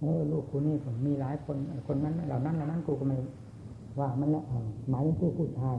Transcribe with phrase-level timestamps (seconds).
[0.00, 3.16] เออลูกกูนี่ผมมีหลายคนคนนั้นเหล่านั้นเหล่านั้นกูก็ไม่
[3.98, 4.42] ว่ามันละ
[4.90, 5.76] หมายถึงผู้ผู้ชาย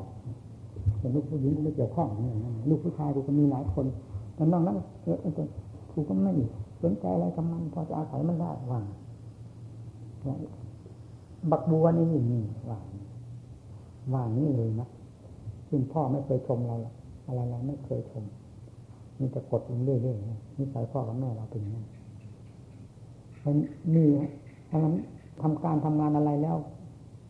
[0.99, 2.07] แต่ลูกผู้หญิงกูไม่เกี่ยวข้อง
[2.65, 3.85] เลูกผู้ชายกูก็มีหลายคน
[4.35, 5.17] แต่นอกนั้นเออ
[5.91, 6.33] กูก็ไม่
[6.83, 8.79] สนใจอะไรกับมันพอจะอาศัยมันได้ว่า
[11.51, 12.79] บักบัวนี่นี่ว่า
[14.13, 14.87] ว่านี้เลยนะ
[15.69, 16.75] ซึ่งพ่อไม่เคยชมเรา
[17.27, 18.23] อะไรเราไม่เคยชม
[19.19, 21.81] มีแต่กดลงเรื่อยๆนิสัยพ่อกับแม่เราเป็นอย่างนั้
[23.45, 23.55] มัน
[23.95, 24.05] มี
[24.69, 24.95] ถ้านั้น
[25.41, 26.57] ทำการทำงานอะไรแล้ว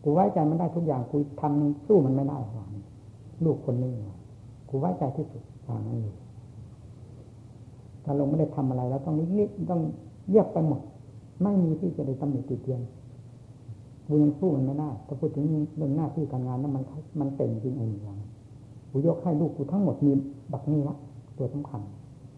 [0.02, 2.70] กูไว้ใจมันได้ทุกอย่างกูทำสู้มันไม่ได้หวัง
[3.44, 3.92] ลูกคนนี้
[4.68, 6.14] กูไว้ใจที่สุดทางนั้นอยู่
[8.04, 9.80] ถ้าลงไม่ได้ทำอะไรแล้วต้องนิดต้อง
[10.28, 10.80] เยียบไปหมด
[11.42, 12.80] ไม่มีที่จะได้ตำหนิติเตียน
[14.06, 15.44] กูยังสู้มันไม่ได้ถ้าพูดถึง
[15.76, 16.84] เรื่องหน้าที่การงานนั้นมัน
[17.20, 18.18] มันเต็มจริงเองอย่าง
[18.90, 20.12] กูยกให้ลูกกูทั้งหมดมี
[20.52, 20.96] บักนี้ละ
[21.38, 21.80] ตัวสำคัญ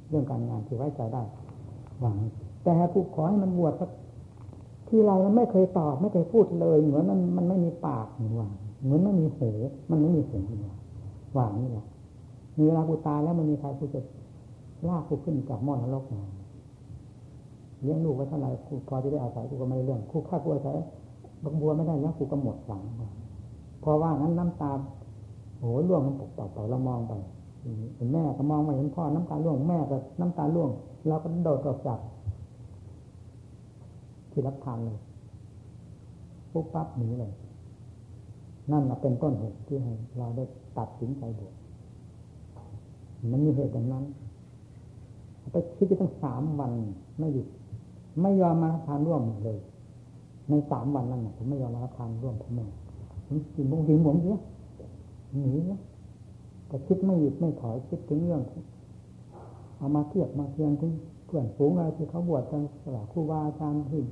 [0.09, 1.23] เรื่องการงานที่ไว้ใจได้
[2.01, 2.17] หวัง
[2.65, 3.91] แต่กูขอให้มันบวชสัก
[4.89, 8.49] ที่เราไม่เคยตอบไม่เคยพูดเลยเหมือนมันมันไม่มีปากเหมือนว่า
[8.85, 9.51] เหมือนไม่มีหู
[9.91, 10.75] มันไม่มีหูเหมือนว่า
[11.37, 11.85] ว่านี่แหละ
[12.57, 14.01] มีเวลากูตายแล้วมันมีใครกูจะ
[14.89, 16.23] ลากกูขึ้นจากหม้อนรกมา
[17.83, 20.77] เลี้ยงลูกไว้เท่าไหร่กูพอจะได้อาศัยกูก็ไม่ได้เรื่องกูฆ่ากูอาศัย
[21.43, 22.83] บักบัวไม่ได้แล้วกูก็หมดหวัง
[23.83, 24.73] พอว่างั้นน้ำตา
[25.61, 27.13] โหล่วงมันปกเป่าเรามองไป
[27.97, 30.71] เห็นแม่ก็มองมาเห็นพ่อน้ำตาล่วงแม่ก็น้ำตาล่วง
[31.09, 31.99] เราก็โดดออกจาก
[34.35, 34.99] ที่รับทานเลย
[36.53, 37.33] ปุ๊บปั๊บหนีเลย
[38.71, 40.45] นั่นเป็นต้นเหตุที่ให้เราได้
[40.79, 41.55] ตัดสินใจบวช
[43.31, 44.05] มันมีเหตุอย่างนั้น
[45.53, 46.73] ไปคิดไปตั้งสามวัน
[47.19, 47.47] ไม่หยุด
[48.23, 49.59] ไม่ยอมมาทานร่วมเลย
[50.49, 52.67] ในสามวันนั้นผมไม่ยอมมาทานร่วมพ่อแม่
[53.27, 54.41] ผมกินบงกินผมเยอะ
[55.33, 55.81] หนีนะ
[56.69, 58.43] แต่คิดไม่หยุดไม่ถอยคิดถึงเรื่อง
[59.77, 60.93] เอามาเทียบมาเทียงถึง
[61.27, 64.03] เพื่อนฝูงอะไรที่เขาบวชกันสละครูบาอาจารย์ที่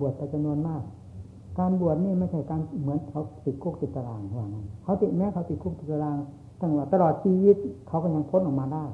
[0.00, 0.82] บวชไปจำนวนมาก
[1.58, 6.16] การบวชนี่ไม่ใช่การเหมือนเขาติดคุกติดตารางว่างั้นเขาติดแม้เขาติดคุกติดตาราง
[6.60, 7.56] ตั้งว่าตลอดชีวิต
[7.88, 8.84] เขาก็ยังพ้นออกมาได้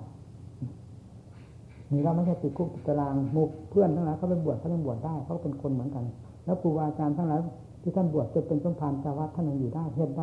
[1.92, 6.04] นี่เราไม่ใช่ติดคุกติดตารางมุกเพื่อนทั้งหลายเขาเป็นบวชเขาเป็นบวชได้เขาเป็นคนเหมือนกัน
[6.44, 7.40] แล้วครูบาอาจารย์ทั้งหลาย
[7.82, 10.22] ที่ท่านบวชจะเป็นสมภารจาวัดท่านยังอยู่ได้เหตุใด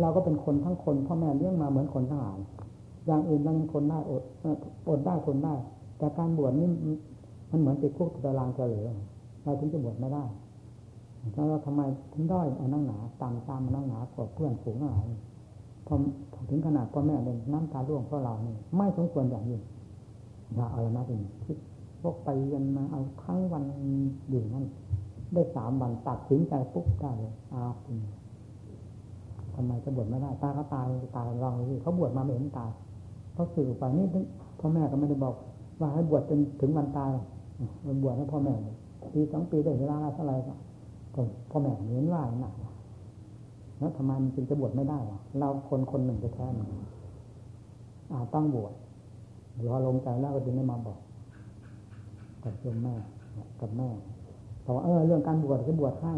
[0.00, 2.38] เราก็เป็นคนทั้งคนพ่อแม่เลี้ยงมาเหมือนคนทั้งหลาย
[3.06, 4.22] อย่างอื่นเรายังคนได้อด
[4.88, 5.54] อดได้ทนได้
[5.98, 6.68] แต่การบวชนี่
[7.50, 8.90] มันเหมือนติดคุกติดตารางจะเหลือ
[9.42, 10.24] เราถึงจะบวชไม่ได้
[11.34, 11.80] แล้วเราทำไม
[12.12, 14.98] ถึงด้อยเอานั่งหนาตามตามนั่งหนากว่าเพื่อนฝูงอะไร
[15.86, 15.94] พอ
[16.50, 19.62] ถึงขนาดพ่อแม่เล่นน้ำตาร่วงเพราะเรานี่ไม่สมควรอย่างยิ่ง
[20.54, 21.56] อย่าเอาละนะเป็นคิด
[22.00, 23.62] พวกไปกันมาเอาทั้งวัน
[24.30, 24.64] อยู่นั่น
[25.32, 27.96] ได้สามวันตัดสินใจปุ๊บได้เลยอาคุณ
[29.54, 30.86] ทำไมจะบวชไม่ได้ตาเขาตาย
[31.16, 32.70] ตายลองดูเขาบวชมาไม่เห็นตาย
[33.34, 34.06] เขาสื่อไปนี่
[34.58, 35.34] พ่อแม่ก็ไม่ได้บอก
[35.80, 37.10] ว่าให้บวชจนถึงวันตาย
[37.86, 38.54] มันบวชให้พ่อแม่
[39.14, 40.54] ปีสองปีได้เวลาเท่าไรก็
[41.50, 42.54] พ่อแม่เห็นว่าหนัก
[43.78, 46.68] แล้วทำไมมันจึงจะบวชไม่ได้วะเราคนคนหนึ่งจะแท้มัน
[48.12, 48.72] อาต้องบวช
[49.66, 50.98] รอลงใจแล้วก็จึงได้มาบอก
[52.44, 52.94] กับโยมแม่
[53.60, 53.88] กับแม่
[54.64, 56.14] บอกว่าเออเรื่องการบวชจะบวชให้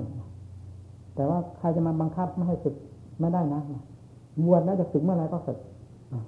[1.15, 2.75] แต่ว่าใครจะมาบังคับไม่ให้ศึก
[3.21, 3.61] ไม่ได้นะ
[4.47, 5.59] บวชแล้วจะศึกเมื่อไรก็ศึก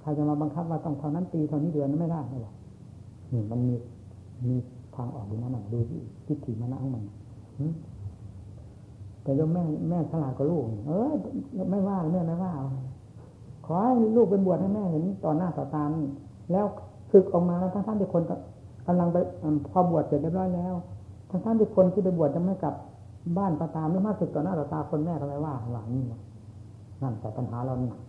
[0.01, 2.53] ใครจะมาบังคับว่าต้องเท่านั้นปีเท่านี้เดือนไม่ได้ไม่หรอก
[3.33, 3.75] นี่มันมี
[4.49, 4.55] มี
[4.97, 7.03] ทางออกดูนั่นดูที่ทิฏฐิมันนั่งมัน
[9.23, 11.11] แต่โยมแม่แม่ฉลาดกว่าลูก เออ
[11.71, 12.51] ไม่ว่าแม่ไม่ว่า
[13.65, 15.83] ขอให้ลูกเป็นบวชให้แม่เห็นต่อหน้าต่อตา
[16.51, 16.65] แล้ว
[17.11, 18.23] ศึกออกมาแล้วทั้งท่านที่คน
[18.87, 19.17] กำลังไป
[19.71, 20.73] พอบวชเสร็จเรียบร้อยแล้ว
[21.29, 22.73] ทั้งท่านที่คนที่ไปบวชจะไม่กลับ
[23.37, 26.03] บ้านประตามไม่มาศึกต่อหน้าต่อตาคนแม่ก็ไมว่าหลังนี่
[27.01, 27.99] นั่นแต่ปัญหาเราหนัก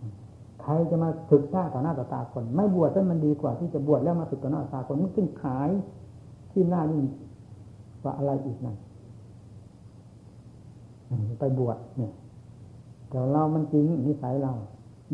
[0.61, 5.69] ใครจะมาศึกได้ต่อหน้าต่อตาคน ไม่บวชนั้นมันดีกว่าที่จะบวชแล้วมาศึกต่อหน้าต่อตาคนมันขึ้นขาย
[6.51, 7.03] ที่หน้านี่
[8.03, 8.75] ว่าอะไรอีกนั่น
[11.39, 12.13] ไปบวชเนี่ย
[13.09, 14.53] แต่เรามันจริงนิสัยเรา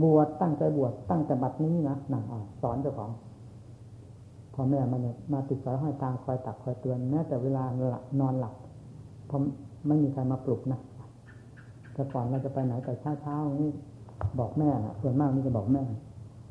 [0.04, 2.24] บวชตั้งใจบวชตั้งแต่บัดนี้นะหนัง
[2.62, 3.10] สอนเจ้าของ
[4.54, 5.02] พ่อแม่มัน
[5.34, 8.54] มาติดสายห้อยตามคอยตักคอยเตือนแม้แต่เวลาหลับนอนหลับ
[9.28, 9.40] เพราะ
[9.88, 10.80] ไม่มีใครมาปลุกนะ
[11.94, 13.72] แต่ก่อนเราจะไปไหนแต่เช้าเช้านี่
[14.40, 15.84] บอกแม่นะส่วนมากนี่จะบอกแม่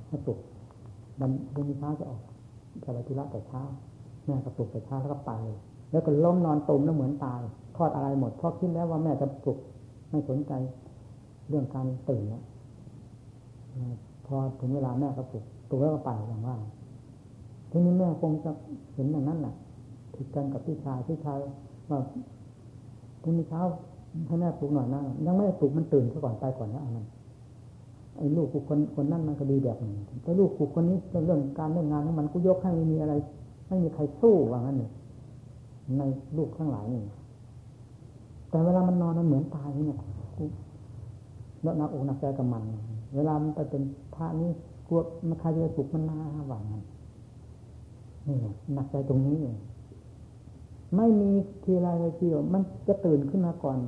[0.09, 0.39] ให้ปลุก
[1.21, 2.21] วันพรุ่งนี้เช้าจะออก
[2.85, 3.63] จะไปธุระแต่เช้า
[4.27, 5.33] แม่ก็ปลุกแต่เช้าแล้วก็ไป
[5.91, 7.41] แล้วก็ล้มนอนตุ่มแล้วเหมือนตาย
[7.77, 9.59] ทอดอะไรหมดเพราะคิดแล้วว่าแม่จะปลุก
[10.11, 10.53] ไม่สนใจ
[11.49, 12.43] เรื่องการตื่นแล้ว
[14.27, 16.57] พอถึงเวลาแม่ก็ปลุกปลุกแล้วก็ไปอย่างว่า
[17.71, 18.51] ทีนี้แม่คงจะ
[18.95, 19.55] เห็นอย่างนั้นแหละ
[20.15, 21.39] ผิดกันกับพี่ชายพี่ชาย
[21.91, 21.99] ว่า
[23.23, 23.61] พรุ่งนี้เช้า
[24.27, 27.07] ให้แม่ปลุกหน่อยนะยังไม่ปลุกมันตื่นซะก่อนไปก่อนนะอันนั้น
[28.19, 33.15] ไอ้ลูกกูคนคนนั้นมันก็ดีแบบนี้แต่ลูกกูคนนี้เรื่องการเรื่องงานของมันกูยกให้ไม่มีอะไร
[33.69, 34.91] ไม่มีใครสู้ว่างั้นเลย
[35.99, 36.03] ใน
[36.37, 37.03] ลูกข้างหลายนี่
[38.51, 39.99] แต่เวลามันนอนมันเหมือนตายเนี่ย
[41.63, 42.63] แล้วนักอกนักใจกับมัน
[43.17, 43.83] เวลามันไปเป็น
[44.15, 44.51] พระนี่
[44.89, 46.17] กลัวมันใครจะปลุกมันมา
[46.49, 46.75] หวังน
[48.27, 48.37] นี่
[48.75, 49.57] หนักใจตรงนี้เอง
[50.97, 51.31] ไม่มี
[51.65, 53.79] ทีไรเลยทีเดียวมันจะตื่นขึ้นมาก่อน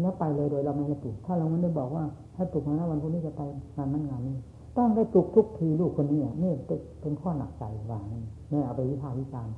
[0.00, 2.04] แล้วไปเลยโดยเราไม่ได้ปลุก ถ้าเราไม่ได้บอกว่า
[2.36, 3.42] ให้ปลุกมาแล้ววันพรุ่งนี้จะไป
[3.76, 4.36] งานนั้นงานนี้
[4.76, 6.52] ต้องได้ปลุกทุกทีลูกคนนี้นี่
[7.00, 8.22] เป็นข้อหนักใจว่านี่
[8.66, 9.54] เอาไปวิพากษ์วิจารณ์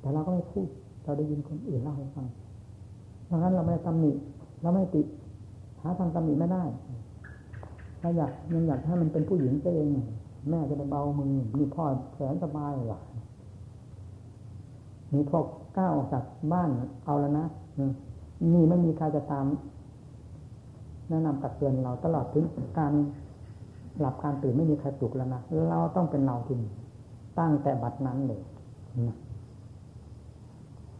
[0.00, 0.68] แต่เราก็ไม่พูด
[1.04, 2.26] เราได้ยินคนอื่นเล่าให้ฟัง
[3.30, 4.12] ดังนั้นเราไม่ตำหนิ
[4.62, 5.02] เราไม่ติ
[5.82, 6.64] หาทางตำหนิไม่ได้
[8.00, 9.86] ถ้าอยากยังอยากให้มันเป็นผู้หญิงเอง
[10.50, 11.84] แม่จะได้เบามือมีพ่อ
[12.14, 13.00] แสนสบายหรอ
[15.14, 15.38] มีพ่อ
[15.78, 16.70] ก้าวออกจากบ้าน
[17.04, 17.46] เอาแล้วนะ
[18.54, 19.46] นี่ไม่มีใครจะตาม
[21.08, 22.44] แนะนำตักเตือนเราตลอดถึง
[22.78, 22.92] การ
[24.00, 26.60] หลับการตื่นไม่มีใครปลุกแล้วนะเราต้องเป็นเราจริง
[27.38, 28.42] ตั้งแต่บัดนั้นเลย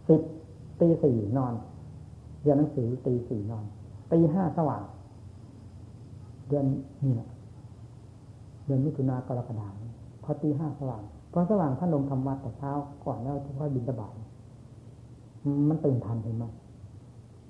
[0.09, 0.23] สิบ
[0.81, 1.55] ตีสี่นอน
[2.43, 3.65] เรียนหนังสือตีสี่นอน
[4.13, 4.83] ตีห้าสว่าง
[6.49, 6.65] เดือน
[7.05, 7.29] นี่แหละ
[8.67, 9.83] เดือนมิถุนากรกฎาคม
[10.25, 11.03] พอตีห้าสว่าง
[11.33, 12.71] พอสว่างท่านลงทำวัดแต่เช้า
[13.05, 14.15] ก่อนแล้วค่อยบินตบาย
[15.69, 16.45] มันตื่นทันเห็นไหม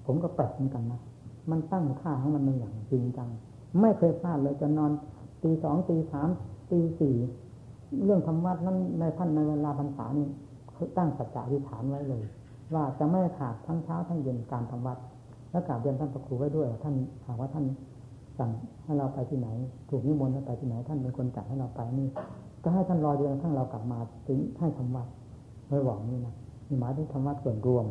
[0.06, 1.00] ผมก็แปลกเหมือนกันนะ
[1.50, 3.28] มันตั้งค่าของมันในอย่างจริงจัง
[3.80, 4.92] ไม่เคยพลาดเลยจะนอน
[5.42, 6.28] ตีสองตีสาม
[6.70, 7.14] ตีสี่
[8.04, 10.26] เรื่องธรรมะนั้นในท่านในเวลาพรรษานี่
[10.72, 12.24] เขาตั้งสัจจะวิฐานไว้เลย
[12.74, 14.98] ว่าจะไม่ขาดทั้งเช้าทั้งเย็นการทำวัด
[15.50, 16.94] และกราบเรียนท่านพระครูไว้ด้วยท่าน
[17.26, 17.64] หากว่าท่าน
[18.38, 18.50] สั่ง
[18.84, 19.48] ให้เราไปที่ไหน
[19.90, 22.08] ถูกนิมนต์ให้ไปที่ไหน ท่านเป็นคนจัดให้เราไปนี่
[22.62, 25.08] ก็ให้ท่านรอเดือนทั้งเรากลับมาถึงให้ทำวัด
[25.68, 26.34] ไม่หวังนี่นะ
[26.68, 27.84] มีหมายถึงทำวัดส่วนรวม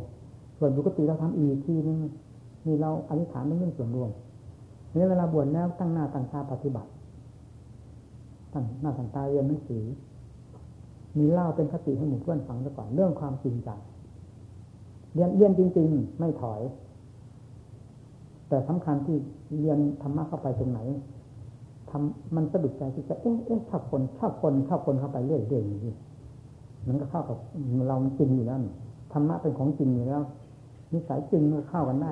[0.60, 1.98] ส่วนปกติเราทำอีกทีนึง
[2.66, 4.10] นี่เราอธิษฐานเรื่องส่วนรวม
[4.96, 6.90] นี่เวลาบวชแล้วตั้งหน้าตั้งตาปฏิบัติ
[8.54, 9.84] ตั้งหน้าตั้งตาเรียนหนังสือ
[11.18, 13.80] มีเล่าเป็นคติให้หมู่เพื่อนฟังซะก่อนเรื่องความจริงจัง
[15.14, 16.62] เรียนเรียนจริง ๆ ไม่ถอย
[18.50, 19.18] แต่สำคัญที่
[19.60, 20.80] เรียนธรรมะเข้าไปตรงไหน
[21.90, 25.96] ทำมันสะดุดใจที่จะเอ๊ะเอ๊ะชอบคนชอบคนชอบคนเข้าไปเรื่อยๆอย่างนี้
[26.88, 27.38] มันก็เข้ากับ
[27.88, 28.58] เราจริงอยู่แล้ว
[29.14, 30.22] ธรรมะเป็นของจริงอยู่แล้ว
[30.92, 32.12] นิสัยจริงมันเข้ากันได้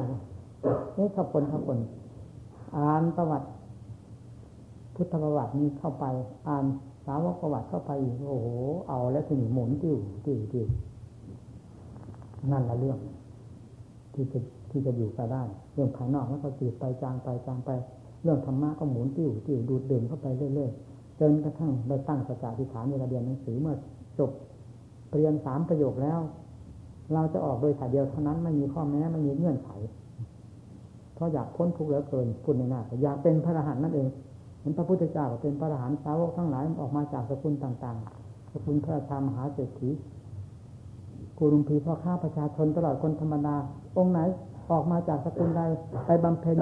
[0.93, 1.79] เอ๊ะชอบคนชอบคน
[2.75, 3.47] อ่านประวัติ
[5.01, 6.05] พุทธประวัตินี้เข้าไป
[6.47, 6.65] อ่าน
[7.05, 8.47] สาวกประวัติเข้าไปอีกโอ้โห
[8.87, 10.65] เอาแล้วถึงหมุนติ้วติ้วติ้ว
[12.51, 12.99] นั่นละเรื่อง
[14.13, 14.39] ที่จะ
[14.71, 15.41] ที่จะอยู่ไปได้
[15.73, 17.69] เรื่องภายนอกแล้วก็จืดไปจางไปจางไป
[18.23, 23.75] เรื่องธรรมะก็หมุนติ้วติ้วดูดเด่นเข้าไปเรื่อยๆจนกระทั่งได้ตั้งสัจจะทิฏฐานเวลาเรียนหนังสือเมื่อ
[24.19, 24.31] จบ
[25.13, 26.19] เรียนสามประโยคแล้ว
[27.13, 29.69] เราจะออกโดยถ่ายเดียวเท่านั้นไม่มีข้อแม้ไม่มีเงื่อนไข
[31.13, 34.07] เพราะอยากพ้นทุกข์เหลือเกินพูดในหน้าอยากเป็นพระอรหันต์นั่นเอง
[34.61, 39.89] เห็นพระพุทธเจ้าเป็นพระอรหันต์สาวกทั้งหลายออกมาจากสกุลต่างๆ สกุลพระชามหาเศรษฐี
[41.37, 43.55] กุรุมพีพ่อข้าประชาชนตลอดคนธรรมดา
[43.97, 44.19] องค์ไหน
[44.71, 45.61] ออกมาจากสกุลใด
[46.05, 46.57] ไปบำเพ็ญ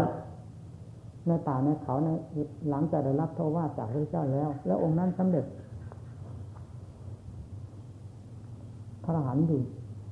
[1.28, 2.10] ในป่าในเขาใน
[2.70, 5.46] หลังจากได้รับโทวาจากพระเจ้าแล้ว แล้วองค์นั้นสำเร็จ
[9.04, 9.62] พระอรหันต์อยู่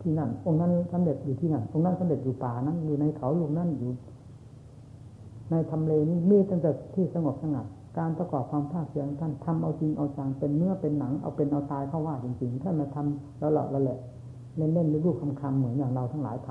[0.01, 3.91] ที่นั่น องค์นั้นสำเร็จอยู่ที่นั่น องค์นั้นสำเร็จอยู่ป่านั้น อยู่ในเขาลุมนั่นอยู่
[5.51, 7.65] ในทำเลนี้มีตั้งแต่ที่สงบสงัด
[7.97, 13.99] การประกอบความภาคเพียงท่านทำเอาจริงเอาจังเป็นเนื้อเป็นหนังเอาเป็นเอาตายเข้าว่าจริงๆท่านมาทำแล้วหลอแล้วแหละ
[14.57, 16.49] เล่นเล่นรูปคำๆเหมือนอย่างเราทั้งหลายท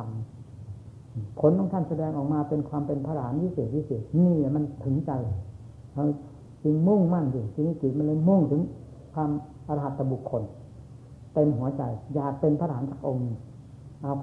[0.68, 5.12] ำผลของท่านแสดงออกมาเป็นความเป็นพระหลานวิเศษวิเศษนี่มันถึงใจ
[5.94, 6.04] เรา
[6.62, 8.62] จึงมุ่งมั่นอยู่ที่นี้จิตมันเลยมุ่งถึง
[9.14, 9.30] ความ
[9.68, 10.42] อรหัตบุคคล
[11.34, 11.82] เต็มหัวใจ
[12.14, 13.30] อยากเป็นพระหลานสักองค์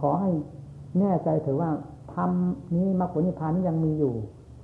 [0.01, 0.32] ขอให้
[1.00, 1.70] แน่ใจถือว่า
[2.13, 4.13] ทำนี้มรรคผลนิพพานนี้ยังมีอยู่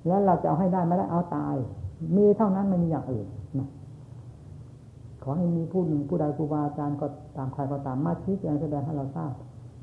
[0.08, 1.56] แล้วเราจะเอาให้ได้ไม่ได้เอาตาย
[2.18, 3.28] มีเท่านั้นไม่มีอย่างอื่น
[3.60, 3.70] นะ
[5.24, 7.06] ขอให้มีผู้หนึ่งผู้ใดครูบาอาจารย์ก็
[7.38, 9.32] ตามใครก็ตามมาชี้แจงแสดงให้เราทราบ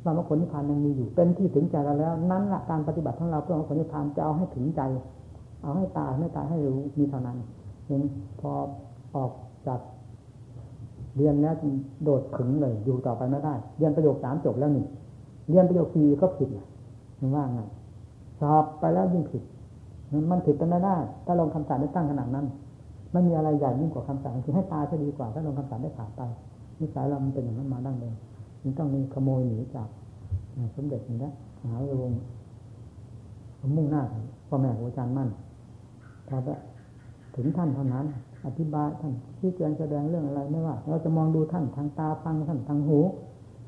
[0.04, 4.82] ว่ามรรคผลนิพพานยังมีอยู่ เป็นที่ถึงใจเราแล้ว นั้นละการปฏิบัติของเราเพื่อมรรคผลนิพพานจะเอาให้ถึงใจ
[5.62, 7.37] เอาให้ตายไม่ตายให้รู้มีเท่านั้น
[7.87, 8.02] เห็น
[8.40, 8.50] พอ
[9.16, 9.30] ออก
[9.66, 9.80] จาก
[11.16, 11.54] เรียนแล้ว
[12.04, 14.87] โดดถึงเลยอยู่ต่อไปไม่ได้ เรียนประโยคสามจบแล้วนี่
[15.49, 16.66] เรียนประโยคสี่ก็ผิดนะ
[17.20, 17.61] มันว่าไง
[18.40, 19.42] สอบไปแล้วยิ่งผิด
[20.31, 20.97] มันผิดกันไม่ได้
[21.27, 22.47] ถ้าลงคำสั่งได้ตั้งขนาดนั้น
[23.13, 26.23] ไม่มีอะไรใหญ่ยิ่งกว่าคำสั่งคือให้ตายจะดีกว่า ถ้าลงคำสั่งได้ผ่านไป
[26.81, 28.15] นิสัยเรามันเป็นอย่างนั้นมาดั้งเดิม
[28.63, 29.89] มันต้องมีขโมยหนีจาก
[30.77, 31.33] สมเด็จนี่นะ
[31.63, 32.13] หาวง
[33.77, 34.03] มุ่งหน้า
[34.49, 35.29] พ่อแม่ครูอาจารย์มั่น
[36.29, 36.37] พอ
[37.37, 38.05] ถึงท่านเท่านั้น
[38.47, 42.99] อธิบายท่านที่เจงแสดงเรื่องอะไรไม่ว่า เราจะมองดูท่านทางตาฟังท่านทางหู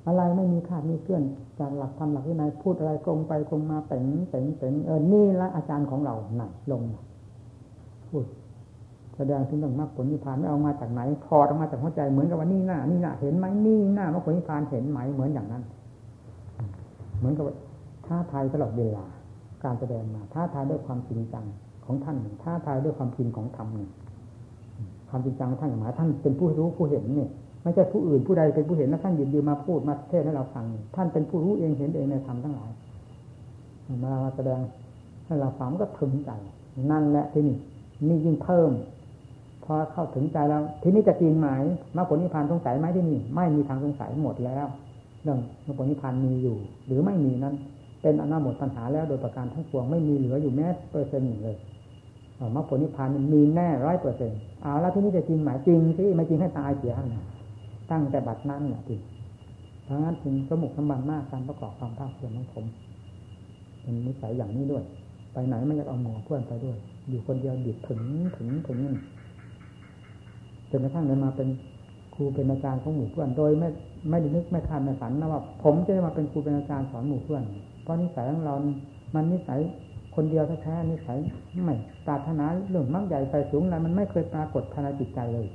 [0.08, 1.22] อะไรไม่มีคาดมีเคลื่อน
[1.60, 6.82] จากหลักธรรมหลักวินัยพูดอะไรตรงไปตรงมาเป่งเป่งเป่งเออนี่ละอาจารย์ของเราหนักลง
[8.08, 8.24] พูด
[9.16, 15.62] แสดงถึงเรื่องมรรคผลนิพพานไม่เอามาจากไหนถอดออกมาจากหัวใจเหมือนกับว่านี่หน้านี่หน้าเห็นไหมนี่หน้ามรรคผลนิพพานเห็นไหมเหมือนอย่างนั้น
[17.18, 17.44] เหมือนกับ
[18.06, 19.04] ท้าทายตลอดเวลา
[19.64, 21.44] การแสดงมาท้าทายด้วยความจริงจัง
[21.84, 23.90] ของท่านท้าทายด้วยความจริงของธรรมหนึ่ง
[25.08, 27.30] ความจริงจังของท่านหมายท่านเป็นผู้รู้ผู้เห็นเนี่ย
[27.68, 30.64] ไม่ใช่ผู้อื่นผู้ใดเป็นผู้เห็นแล้วท่านยืนยืนมาพูดมาเทศให้เราฟัง
[30.96, 32.70] ท่านเป็นผู้รู้เองเห็นเองในธรรมทั้งหลาย
[34.04, 34.60] มาแสดง
[35.26, 36.30] ให้เราฟังก็ถึงใจ
[36.90, 37.56] นั่นแหละที่นี่
[38.08, 38.70] นี่ยิ่งเพิ่ม
[39.64, 41.48] พอเข้าถึงใจแล้ว ทีนี้จะจริงไหม
[41.96, 44.66] มรรคผลนิพพานสงสัยไหมที่นี่ ไม่มีทางสงสัยหมดแล้ว
[45.22, 46.56] เรื่องมรรคผลนิพพานมีอยู่
[46.86, 47.54] หรือไม่มีนั้น
[48.02, 51.56] เป็นอนาหมดปัญหาแล้วโดยประการทั้งปวงไม่มีเหลืออยู่แม้เปอร์เซ็นต์หนึ่งเลย
[52.54, 57.24] มรรคผลนิพพานมีแน่ร้อยเปอร์เซ็นต์เอาแล้วที่นี้จะจริงไหมจริงที่ไม่จริงให้ตายเสียนะ
[57.90, 59.00] ตั้งแต่บัดนั้นเนี่ยจริง
[59.84, 62.64] เพราะงั้นถึงสมุกสมบันมากการประกอบความภาคเพียรของผม
[63.80, 64.84] เป็นนิสัยอย่างนี้ด้วย
[65.32, 66.76] ไปไหนไม่อยากเอาหมอเพื่อนไปด้วย
[67.08, 68.00] อยู่คนเดียวดิดถึง
[68.36, 68.94] ถึงถึงนี่
[70.70, 71.48] จนกระทั่งเลยมาเป็น
[72.14, 73.68] ครูเป็นอาจารย์ของหมู่เพื่อนโดยไม่
[74.10, 77.42] ไม่ได้นึกไม่คาดไม่ฝันนะว่า ผมจะได้มาเป็นครูเป็นอาจารย์สอนหมู่เพื่อน
[77.82, 78.54] เพราะนิสัยของเรา
[79.14, 79.58] มันนิสัย
[80.14, 81.18] คนเดียวแท้ๆนิสัย
[81.64, 81.74] ไม่
[82.08, 85.46] ตาถนาเรื่องมั่งใหญ่ไปสูงอะไรมันไม่เคยปรากฏภายในจิตใจเลย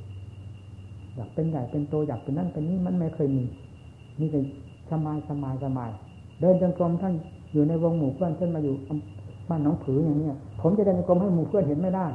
[1.15, 3.43] อยากเป็นใหญ่เป็นโตอยากเป็นนั่นเป็นนี้มันไม่เคยมี
[4.19, 4.43] นี่เป็น
[4.89, 5.89] สบายสบายสบาย
[6.41, 7.13] เดินจงกรมท่าน
[7.53, 8.73] อยู่ในวงหมู่เพื่อนเช่นมาอยู่
[9.49, 12.05] บ้านน้องผืออย่างเนี้ยผมจะเดินจงกรมให้หมู่เพื่อนเห็นไม่ได้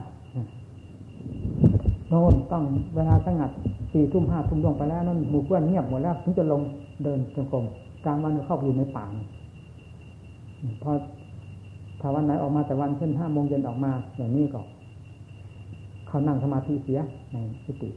[2.09, 2.65] โน่นต้อง
[2.97, 3.51] เวลาสงัด
[3.93, 6.61] สี่ทุ่มห้าทุ่มลงไปแล้วนั่นหมู่เพื่อนเงียบหมดแล้วถึงจะลง
[7.05, 7.65] เดินจงกรม
[8.05, 9.05] กลางวันเข้าไปอยู่ในป่า
[10.83, 10.91] พอ
[12.01, 14.61] ถ้าวันไหนออกมาแต่วันเช่นห้าโมงเย็นออกมาอย่างนี้ก็
[16.09, 17.01] เขานั่งสมาธิเสีย
[17.33, 17.37] ใน
[17.67, 17.91] สติ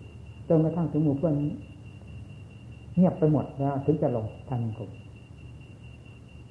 [0.52, 1.34] จนกระทั่งถึงหมู่เพื่อน
[2.96, 4.90] เงียบไปหมดแล้วถึงจะลงทันกบ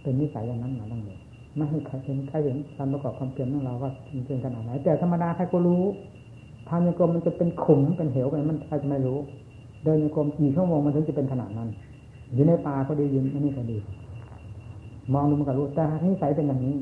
[0.03, 1.19] เป็นนิสัยอย่างนั้นมาตั้งเลย
[1.57, 3.91] ไม่ให้ใครเห็นใครเห็นการประกอบความเพียรของเราว่า
[4.27, 5.83] เป็นขนาดไหนแต่ธรรมดาใครก็รู้
[6.69, 9.19] ทางโยกรมมันจะเป็นขุมเป็นเหวไปมันใครจะไม่รู้
[9.85, 11.69] เดินโยกรมกี่ชั่วโมงมันถึงจะเป็นขนาดนั้น
[12.35, 13.79] อยู่ในป่าก็ดียืนอันนี้ก็ดี
[15.15, 16.77] มองดูมันก็รู้แต่นิสัยเป็นอย่างนี้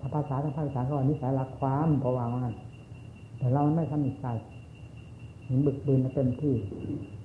[0.00, 2.54] ถ้าภาษาทางภาษาก็นิสัยรักความเพราะว่ามัน
[3.38, 4.36] แต่เราไม่ทำนิสัย
[5.48, 6.54] ห็นบึกบืนเต็มที่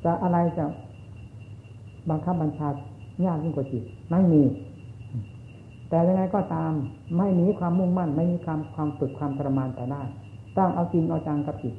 [0.04, 0.66] จะอะไรจะ
[2.10, 2.70] บังคับบัญชา
[3.26, 4.44] ยากยิ่งกว่าจิตไม่มี
[5.90, 6.72] แต่ยังไงก็ตาม
[7.18, 10.02] ไม่มีความมุ่งมั่น ไม่มีความความฝึกความทรมานแต่ได้
[10.58, 11.74] ตั้งเอาจริงเอาจังกับจิต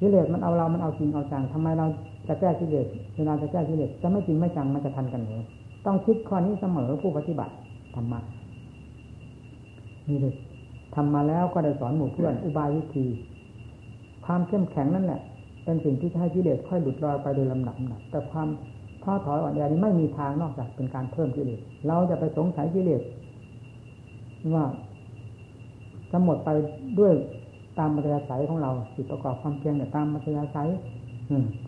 [0.00, 1.86] กิเลสมันเอาเรา มันเอาจริงเอาจังทำไมเรา
[2.28, 5.42] จะแก้กิเลสเวลาจะแก้กิเลสจะไม่จริงไม่จังมันจะทันกันหรือ
[5.86, 7.54] ต้องคิดข้อนี้เสมอผู้ปฏิบัติ
[7.94, 8.20] ธรรมะ
[10.08, 10.34] นี่เลย
[10.94, 13.06] ทำมาแล้วก็ได้สอนหมู่เพื่อนอุบายวิธี
[14.26, 15.20] ความเข้มแข็งนั่นแหละ
[15.64, 18.48] เป็นสิ่งที่ให้กิเลสค่อยหลุดลอยไปโดยลำดับหนักแต่ความ
[19.02, 23.02] ท้อถอยอ่อนแอนี้ไม่มีทางนอกจากเป็นการเพิ่มกิเลสเราจะไปสงสัยกิเลส
[24.54, 24.64] ว่า
[26.10, 26.50] จะหมดไป
[26.98, 27.12] ด้วย
[27.78, 30.68] ตามมัธยาศัยของเราจิตประกอบความเพียรแต่ตามมัธยาศัย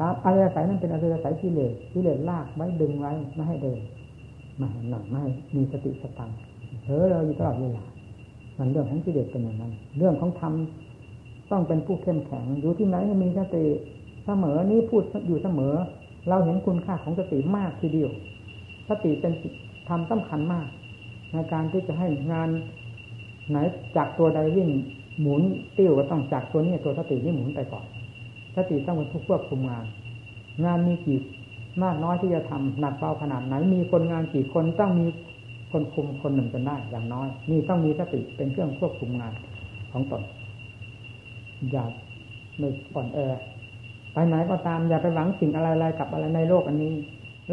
[0.00, 3.78] ตามอัธยาศัยนั้นเป็นอัธยาศัยกิเลสกิเลสลากไว้ดึงไว้ไม่ให้เดิน
[4.60, 6.30] ม่ให้หนักไม่ให้มีสติสตัง
[6.84, 7.84] เธอเราอยู่ตลอดเวลา
[8.58, 10.52] มันเรื่องของกิเลสเป็นอย่างนั้น เรื่องของธรรม
[11.50, 13.64] ต้องเป็นผู้เข้มแข็ง อยู่ที่ไหนมีสติ
[14.26, 15.74] เสมอนี้พูดอยู่เสมอ
[16.28, 18.10] เราเห็นคุณค่าของสติมากทีเดียว
[18.88, 19.32] สติเป็น
[19.88, 20.66] ธรรมสาคัญมาก
[21.32, 22.48] ในการที่จะให้งาน
[23.50, 23.56] ไหน
[23.96, 24.68] จากตัวใดวิ่ง
[25.20, 25.42] หมุน
[25.76, 27.84] ติ้วก็ต้องจากตัวนี้ตัวสตินี่หมุนไปก่อน
[28.56, 29.84] สติต้องเป็นผู้ควบคุมงาน
[30.64, 31.18] งานมีกี่
[31.82, 35.06] มากน้อยที่จะทำหนักเบาขนาดไหน มีคนงานกี่คนต้องมี
[35.72, 39.32] คนคุมคนหนึ่งจนได้อย่างน้อย นี่ต้องมีสติเป็นเครื่องควบคุมงาน
[39.92, 40.22] ของตน
[41.72, 41.84] อย่า
[42.58, 43.18] ไม่อ่อนแอ
[44.12, 46.94] ไปไหนก็ตามอย่าไปหวังสิ่งอะไรๆกับอะไรในโลกอันนี้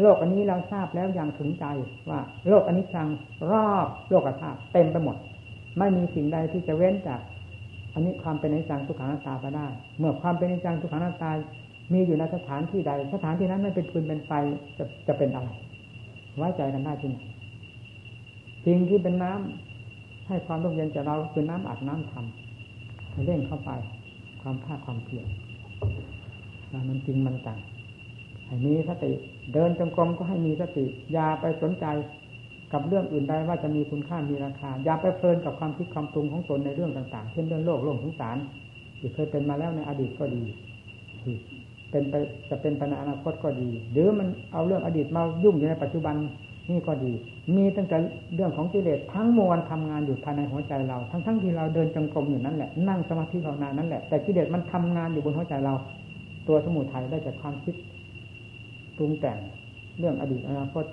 [0.02, 1.64] โลกอันนี้เราทราบแล้วอย่างถึงใจ
[2.10, 3.08] ว่า โลกอันนี้ชัง
[3.50, 5.16] รอบโลกธาตุเต็มไปหมด
[5.78, 7.20] ไม่มีสิ่งใดที่จะเว้นจาก
[7.94, 9.66] อันนี้ความเป็นในจังทุกขังตาไปได้
[9.98, 11.32] เมื่อความเป็นในจังทุกขังตา
[11.92, 14.30] มีอยู่ในสถานที่ใด สถานที่นั้นไม่เป็นปืนเป็นไฟ
[14.78, 15.48] จะจะเป็นอะไร
[16.36, 17.18] ไว้ใจกันได้ที่ไหน
[18.66, 22.43] สิ่งที่เป็นน้ำให้ความร่มเย็นจากเราคือน้ำอัดน้ำทำ
[23.26, 23.70] เร่งเข้าไป
[24.40, 25.26] ความภาคความเพียร
[26.88, 27.58] มันจริงมันจัง
[28.46, 29.12] ให้มีสติ
[29.52, 31.86] เดินจงกรมก็ให้มีสติอย่าไปสนใจ
[32.72, 38.36] กับเรื่องอื่นใดว่าจะมีคุณค่ามีราคา อย่าไปเพลินกับความคิดความปรุงของตนในเรื่องต่างๆ เช่นเรื่องโลกโลกสงสาร
[38.98, 40.42] ที่เคยเป็นมาแล้วในอดีตก็ดี
[41.90, 42.14] เป็นไป
[42.50, 46.16] จะเป็นไปในอนาคตก็ดี หรือมันเอาเรื่องอดีตมายุ่งอยู่ในปัจจุบัน
[46.70, 47.12] นี่ก็ดี
[47.56, 47.96] มีตั้งแต่
[48.34, 55.74] เรื่องของกิเลสทั้งมวลทำงานอยู่ภายในหัวใจเรา ทั้งๆทที่เราเดินจงกรมอยู่นั่นแหละ นั่งสมาธิภาวนานั่นแหละ แต่กิเลสมันทำงานอยู่บนหัวใจเรา
[56.48, 57.74] ตัวสมุทัยได้จากความคิด
[58.96, 59.38] ปรุงแต่ง
[59.98, 60.84] เรื่องอดีตอนาคต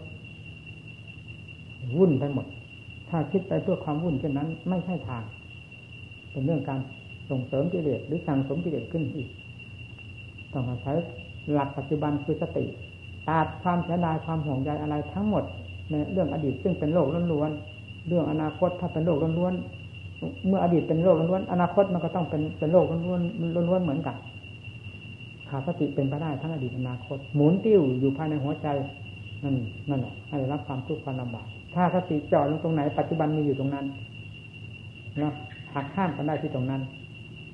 [1.96, 2.46] วุ่นไปหมด
[3.10, 5.24] ถ้าคิดไปเพื่อความวุ่นเช่นนั้น ไม่ใช่ทาง
[6.32, 6.80] เป็นเรื่องการ
[7.30, 9.28] ส่งเสริมกิเลสหรือสั่งสมกิเลสขึ้นอีก
[10.54, 10.96] ต้องอาศัย
[11.54, 12.66] หลักปัจจุบันคือสติ
[13.30, 15.44] ตัดความเสียดายความห่วงใยอะไรทั้งหมด
[15.92, 24.16] ในเรื่องอดีตซึ่งเป็นโลกล้วนๆเรื่องอนาคตถ้าเป็นโลกล้วนๆเมื่ออดีตเป็นโลกล้วนๆอนาคตมันก็ต้องเป็นเป็นโลกล้วนๆล้วนๆเหมือนกัน
[25.50, 28.68] ขาดสติเป็นไปได้ทั้งอดีตอนาคต หมุนติ้วอยู่ภายในหัวใจ
[29.44, 29.56] นั่น
[29.90, 33.86] นั่นแหละให้รับความทุกข์ความลำบากถ้าสติจอดลงตรงไหน ปัจจุบันมีอยู่ตรงนั้น
[35.22, 35.32] นะ
[35.74, 36.82] หักข้ามกันได้ที่ตรงนั้น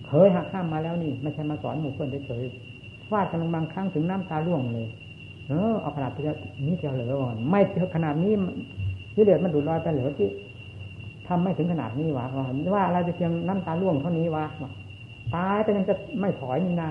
[0.08, 4.88] เคยหักข้ามมาแล้วนี่ไม่ใช่มาสอนหมู่เพื่อนเฉยๆฟาดกันบางครั้งถึงน้ำตาร่วงเลย
[5.48, 7.60] เออเอาขนาดนี้เดียวเหลือก่อนไม่
[7.96, 8.34] ขนาดนี้
[9.14, 10.30] ที่เหลือมันดูดลอยไปเหลือที่
[11.28, 12.26] ทำไม่ถึงขนาดนี้วะ
[12.74, 14.46] ว่าอะไรจะเพียงน้ำตาร่วงเท่านี้วะ
[15.36, 16.90] ตายแต่ยังจะไม่ถอยนี่นะ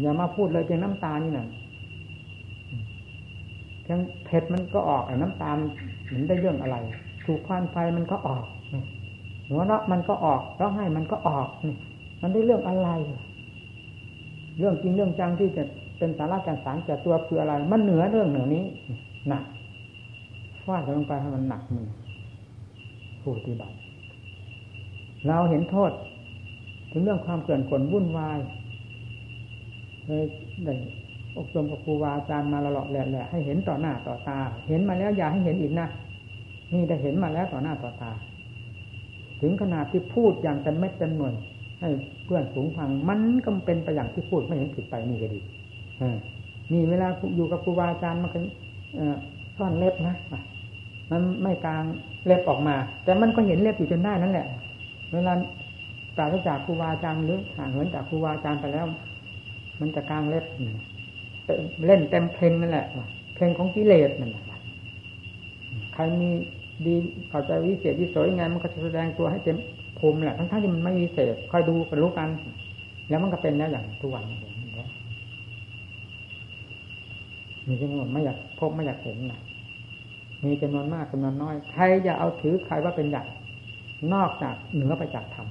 [0.00, 1.46] อย่ามาพูดเลยเพียงน้ำตานี่นะ
[3.82, 5.50] เพียงเผ็ดมันก็ออกไอ้น้ำตา
[6.06, 6.76] เหมือนได้เรื่องอะไร
[7.24, 8.44] ถูกควันไฟมันก็ออก
[9.48, 11.76] หัวเราะมันก็ออกร้องไห้มันก็ออกนี่
[12.22, 12.88] มันได้เรื่องอะไร
[14.58, 15.62] เรื่องจริงเรื่องจังที่จะ
[16.00, 18.64] เป็นสาระการสารแก่ตัวคืออะไร มันเหนือเรื่องเหนือนี้
[19.28, 19.44] หนัก
[20.64, 21.88] ฟาดลงไปให้มันหนักมือ
[23.20, 23.74] ผู้ปฏิบัติ
[25.26, 25.92] เราเห็นโทษ
[26.90, 28.38] ถึงเรื่องความเกลื่อนกลวุ่นวาย
[30.06, 30.24] เลย
[30.64, 30.74] ได้
[31.36, 34.38] อบรมกับครูบาอาจารย์มาละหล่อแหละให้เห็นต่อหน้าต่อตา
[34.68, 35.86] เห็นมาแล้วอย่าให้เห็นอีกนะ
[36.72, 38.12] นี่ได้เห็นมาแล้วต่อหน้าต่อตา
[39.40, 41.34] ถึงขนาดที่พูดอย่างเต็มเม็ดเต็มหน่วย
[41.80, 41.88] ให้
[42.24, 45.40] เพื่อนสูงฟังมันก็เป็นไปอย่างที่พูดไม่เห็นผิดไปนี่ก็ดี
[46.72, 48.38] นี่เวลาอยู่กับครูบาอาจารย์มันก็
[49.56, 50.14] ซ่อนเล็บนะ
[51.10, 51.84] มันไม่กลาง
[52.26, 54.46] เล็บออกมา แต่มันก็เห็นเล็บอยู่จนได้นั่นแหละ
[55.12, 55.32] เวลา
[56.16, 58.86] ปราศจากครูบาอาจารย์หรือห่างเหินจากครูบาอาจารย์ไปแล้ว
[59.80, 60.44] มันจะกลางเล็บ
[61.86, 62.86] เล่นเต็มเพลงนั่นแหละ
[63.34, 64.44] เพลงของกิเลสนั่นแหละ
[65.94, 66.30] ใครมี
[66.86, 66.94] ดี
[67.28, 69.56] เข้าใจวิเศษวิโสยังไงมันก็จะแสดงตัวให้เต็ม
[69.98, 72.28] ภูมิแหละทั้งๆที่มันไม่วิเศษคอยดูกันรู้กัน
[73.08, 74.24] แล้วมันก็เป็นแล้วอย่างทุกวัน
[77.70, 79.40] มีจำนวนไม่อยากพบไม่อยากเห็นนะ
[80.44, 83.24] มีจำนวนมากจำนวนน้อย ใครอย่าเอาถือใครว่าเป็นใหญ่
[84.14, 85.48] นอกจากเหนือไปจากธรรม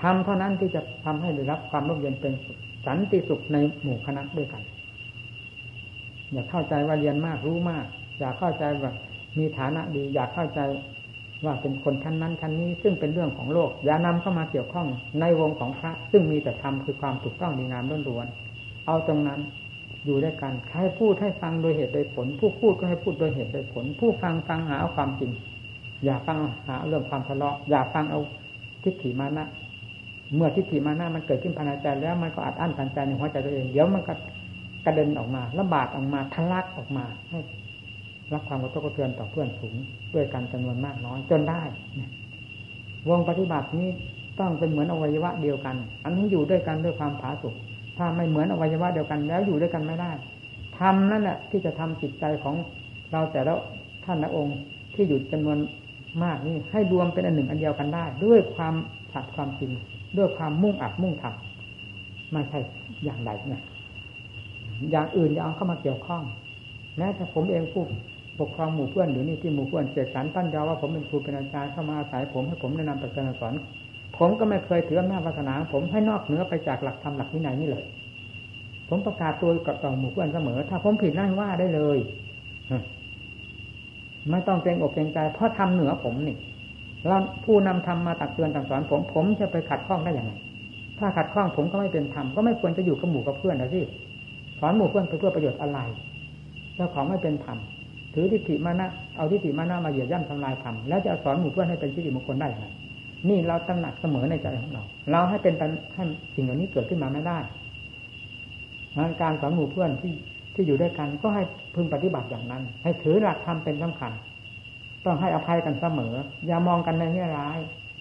[0.00, 2.32] ธรรมเท่านั้นที่จะทำให้ได้รับความร่มเย็นเป็น
[2.86, 4.62] สันติสุขในหมู่คณะด้วยกัน
[6.32, 7.86] อย่าเข้าใจว่าเรียนมากรู้มาก
[8.18, 8.92] อย่าเข้าใจว่า
[9.38, 10.60] มีฐานะดี อยากเข้าใจ
[11.44, 14.86] ว่าเป็นคนชั้นนั้นชั้นนี้ ซึ่งเป็นเรื่องของโลก อย่านำเข้ามาเกี่ยวข้อง
[15.20, 19.40] ในวงของพระ ซึ่งมีแต่ธรรมคือความถูกต้องดีงามล้วนๆเอาตรงนั้น
[20.04, 25.30] อยู่ด้วยกันใครพูดให้ฟังโดยเหตุโดยผล ผู้พูดก็ให้พูดโดยเหตุโดยผล ผู้ฟังฟังหาเอาความจริง
[26.04, 28.20] อย่าฟังหาเรื่องความทะเลาะ อย่าฟังเอา
[28.82, 29.46] ทิฏฐิมานะ
[30.34, 34.14] เมื่อทิฏฐิมานะมันเกิดขึ้นภายในใจแล้วมันก็อัดอั้นตันใจในหัวใจตัวเองเดี๋ยวมันก็
[34.84, 37.38] กระเด็นออกมาระบาดออกมาทะลักออกมาให้
[38.32, 39.74] รับความกระทบกระเทือนต่อเพื่อนฝูง
[40.14, 41.62] ด้วยกันจำนวนมากน้อยจนได้
[43.08, 43.88] วงปฏิบัตินี้
[44.40, 47.54] ต้องเป็นเหมือนอวัยวะเดียวกัน อันนี้อยู่ด้วยกันด้วยความผาสุก
[48.00, 50.10] ถ้าไม่เหมือนอวัยวะเดียวกัน แล้วอยู่ด้วยกันไม่ได้
[50.78, 52.54] ทำนั่นแหละที่จะทำจิตใจของ
[53.12, 53.54] เราแต่ละ
[54.04, 54.56] ท่านละองค์
[54.94, 55.58] ที่อยู่จำนวน
[56.22, 58.74] มากนี่ให้รวมเป็นอันหนึ่งอันเดียวกันได้ ด้วยความ
[59.12, 59.70] สัตย์ความจริง
[60.16, 62.58] ด้วยความมุ่งอัดมุ่งทำไม่ใช่
[63.04, 63.62] อย่างใดเนี่ย
[64.90, 66.22] อย่างอื่นอย่าเอาเข้ามาเกี่ยวข้อง
[66.96, 67.84] แม้แต่ผมเองผู้
[68.40, 73.54] ปกครองหมู่เพื่อนหรือนี่ที่หมู่เพื่อนเจสันตั้นยาว่าผมเป็นครูเป็นอาจารย์เข้ามาอาศัยผมให้ผมแนะนำประการสอน
[74.20, 77.84] ผมก็ไม่เคยถืออำนาจวาสนา ผมให้นอกเหนือไปจากหลักธรรมหลักวินัยนี่เลย
[78.88, 81.98] ผมประกาศตัวกับต่อหมู่เพื่อนเสมอ ถ้าผมผิดนั่นว่าได้เลย
[84.30, 86.36] ไม่ต้องเกรงอกเกรงใจ เพราะทำเหนือผมนี่
[87.06, 90.32] เราผู้นำธรรมมาตักเตือนตักสอนผมผมจะไปขัดข้องได้อย่างไร
[90.98, 93.80] ถ้าขัดข้องผมก็ไม่เป็นธรรมก็ไม่ควรจะอยู่กับหมู่กับเพื่อนนะสิ
[94.60, 95.78] สอนหมู่เพื่อนไปเพื่อประโยชน์อะไร
[96.76, 97.58] เจ้าของไม่เป็นธรรม
[98.14, 102.66] ถือทิฏฐิมานะเอาทิฏฐิมานะมาเหยียบย่ำทำลายธรรมแล้วจะสอนหมู่เพื่อนให้เป็นทิฏฐิมงคลได้อย่างไร
[103.28, 105.54] นี่เราตระหนักเสมอในใจของเรา เราให้เป็น
[105.94, 106.04] ให้
[106.34, 107.38] สิ่งเหล่านี้เกิดขึ้นมาไม่ได้
[108.96, 110.12] งานการสอนหมู่เพื่อนที่
[110.54, 111.42] ที่อยู่ด้วยกัน ก็ให้
[111.74, 114.12] พึงปฏิบัติอย่างนั้น ให้ถือหลักธรรมเป็นสำคัญ
[115.04, 116.14] ต้องให้อภัยกันเสมอ
[116.46, 117.58] อย่ามองกันในแง่ร้าย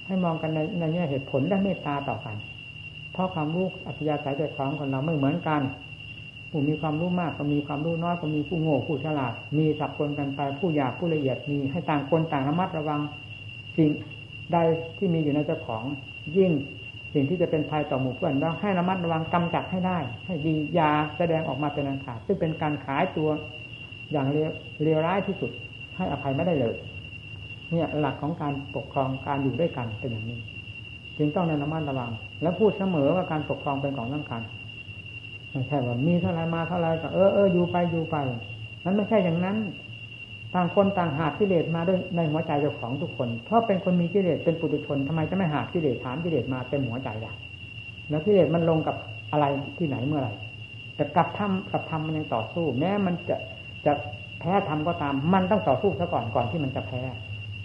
[0.07, 2.35] ให้มองกันในในแง่เหตุผลและเมตตาต่อกัน
[3.13, 5.61] เพราะความรู้อัธยาศัยใจของคนเราไม่เหมือนกัน
[6.49, 12.99] ผู้มีความรู้มากก็มีความรู้น้อยก็มีผู้โง่ผู้ฉลาด มีสับคนกันไปผู้อยากผู้ละเอียดมีให้ต่างคนต่างระมัดระวัง
[13.75, 13.89] สิ่ง
[14.53, 14.57] ใด
[14.97, 15.83] ที่มีอยู่ในเจ้าของ
[16.37, 16.51] ยิ่ง
[17.13, 23.29] สิ่งที่จะเป็นภัยต่อหมู่เพื่อนเราให้ระมัดระวังกำจัดให้ได้ ให้ดียาแสดงออกมาเป็นอันขาดซึ่งเป็นการขายตัว
[24.11, 24.27] อย่าง
[24.83, 25.51] เลวร้ายที่สุด
[25.97, 26.75] ให้อภัยไม่ได้เลย
[27.71, 30.39] เนี่ยหลักของการปกครองการอยู่ด้วยกันเป็นอย่างนี้
[31.17, 34.41] จึงต้องในระมัดระวัง และพูดเสมอว่าการปกครองเป็นของสำคัญ
[35.51, 38.15] ไม่ใช่ว่ามีเท่าไรมาเท่าไรก็เออเอออยู่ไปอยู่ไป
[38.83, 39.57] นั้นไม่ใช่อย่างนั้น
[40.55, 47.33] ต่างคนต่างหากิเลสมาด้วยในหัวใจเจ้าของทุกคน เพราะเป็นคนมีกิเลสเป็นปุถุชนทำไมจะไม่หากิเลสฐานกิเลสมาเต็มหัวใจล่ะ
[48.09, 48.95] แล้วกิเลสมันลงกับ
[49.31, 49.45] อะไร
[49.77, 50.33] ที่ไหนเมื่อไหร่
[50.95, 53.35] แต่กับธรรมกับธรรมมันยังต่อสู้ แม้มันจะ
[53.85, 53.93] จะ
[54.39, 57.01] แพ้ธรรมก็ตาม มันต้องต่อสู้ซะก่อนก่อนที่มันจะแพ้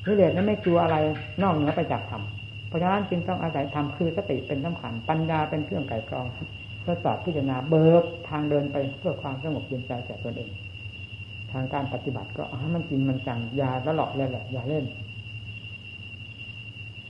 [0.06, 0.96] กิเลสนั้นไม่กลัวอะไร
[1.42, 2.22] นอกเหนือไปจากธรรม
[2.68, 6.26] เพราะฉะนั้นจึงต้องอาศัยธรรมคือสติเป็นสำคัญปัญญาเป็นเครื่องไก่กรอง
[6.86, 10.50] ทดสอบพิจารณาเบิกทางเดินไปเพื่อความสงบเย็นใจแก่ตนเอง
[11.54, 14.84] ทางการปฏิบัติก็ให้มันจริงมันจังอย่าละหลอกเลยแหละอย่าเล่น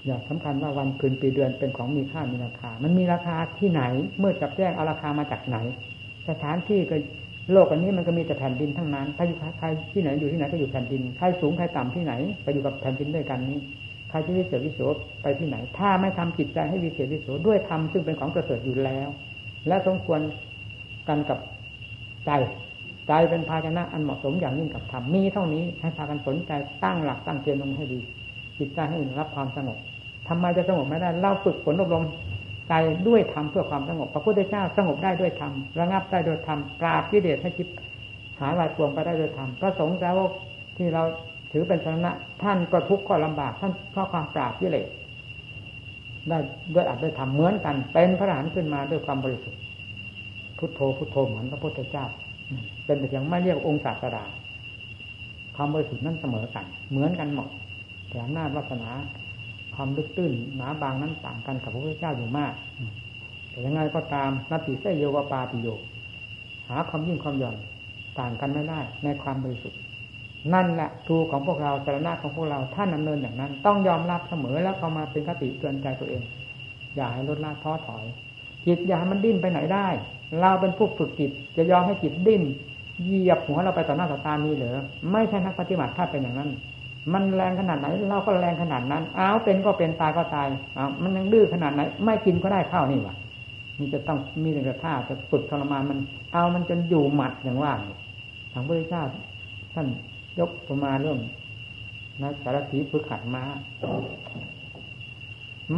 [0.07, 3.83] อย่าสำคัญว่าวันคืนปีเดือนเป็นของมีค่ามีราคา มันมีราคาที่ไหน
[4.19, 5.57] เมื่อจับแจ้งเอาราคามาจากไหน
[6.29, 6.97] สถานที่ก็
[7.53, 9.23] โลกอันนี้มันก็มีแต่แผ่นดินทั้งนั้นใคร
[9.59, 13.59] ใครที่ไหนอยู่ที่ไหนก็อยู่แผ่นดินใครสูงใครต่ำที่ไหนไปอยู่กับแผ่นดินด้วยกันนี้
[14.11, 14.81] ใครจะวิเศษวิโส
[15.23, 19.09] ไปที่ไหน ถ้าไม่ทำจิตใจให้วิเศษวิโสด้วยธรรมซึ่งเป็นของประเสริฐอยู่แล้ว
[19.69, 20.21] และสมควร
[21.09, 21.39] กันกับ
[22.27, 22.31] ใจ
[23.09, 26.53] ใจเป็นภาชนะอันเหมาะสมอย่างยิ่งกับธรรมมีเท่านี้ให้พากันสนใจ
[26.85, 28.01] ตั้งหลักตั้งเกณฑ์ลงให้ดี
[28.59, 29.79] จิตใจให้รับความสงบ
[30.29, 32.05] ทำไมจะสงบไม่ได้เราฝึกฝนอบรม
[32.69, 32.75] ใจ
[33.09, 37.69] ด้วยธรรมเพื่อความสงบ พระพุทธเจ้าสงบได้ด้วยธรรมระงับได้ด้วยธรรมปราบกิเลสให้จิต
[38.41, 40.19] หายวายปวงไปได้ด้วยธรรมพระสงฆ์แล้ว
[40.77, 41.03] ที่เรา
[41.53, 42.13] ถือเป็นชนะ
[42.43, 44.89] ท่านก็ทุกข์ก็ลำบาก ท่านเพราะความปราบกิเลส
[46.29, 46.39] ได้
[46.75, 49.61] ด้วยอัดด้วยธรรมเหมือนกัน เป็นพระอรหันต์ขึ้นมาด้วยความบริสุทธิ์
[50.59, 52.05] พุทโธพุทโธเหมือนพระพุทธเจ้า
[52.85, 54.25] เป็นแต่เพียงไม่เรียกองค์ศาสดา
[55.57, 57.49] ความบริสุทธิ์นั้นเสมอกัน เหมือนกันหมด
[58.09, 58.91] แต่อำนาจวาสนา
[59.75, 62.55] ความลึกตื้นหนาบางนั้นต่างกันกับพระพุทธเจ้าอยู่มาก
[63.51, 65.69] แต่ยังไงก็ตามนัตติเสยโยวปาติโย
[66.69, 67.57] หาความยิ่งความหย่อน
[68.21, 69.79] ต่างกันไม่ได้ในความบริสุทธิ์
[70.55, 76.23] นั่นแหละทูของพวกเราสารณะของพวกเราท่านดาเนินอย่างนั้น ต้องยอมรับเสมอแล้วเข้ามาเป็นคติเตือนใจตัวเอง
[76.97, 78.05] อย่าให้ลดละท้อถอย
[78.67, 79.89] จิตอย่าให้มันดิ้นไปไหนได้
[80.41, 82.43] เราเป็นผู้ฝึกจิต จะยอมให้จิตดิ้น
[83.03, 84.79] เหยียบหัวเราไปต่อหน้าต่อตานี้เหรอ
[85.13, 86.51] ไม่ใช่นักปฏิบัติถ้าเป็นอย่างนั้น
[87.13, 93.15] มันแรงขนาดไหน เราก็แรงขนาดนั้นเอาเป็นก็เป็นตายก็ตายเอามันยังดื้อขนาดไหน ไม่กินก็ได้ข้าวนี่วะ
[93.79, 95.99] มันจะต้องมีแต่ท่าจะฝึกทรมานมัน
[96.33, 97.73] เอามันจนอยู่หมัดอย่างว่า
[98.53, 99.05] ทางพระเจ้า
[99.75, 99.87] ท่าน
[100.39, 101.19] ยกประมาณเรื่อง
[102.23, 103.43] นะสารถีฝึกขัดม้า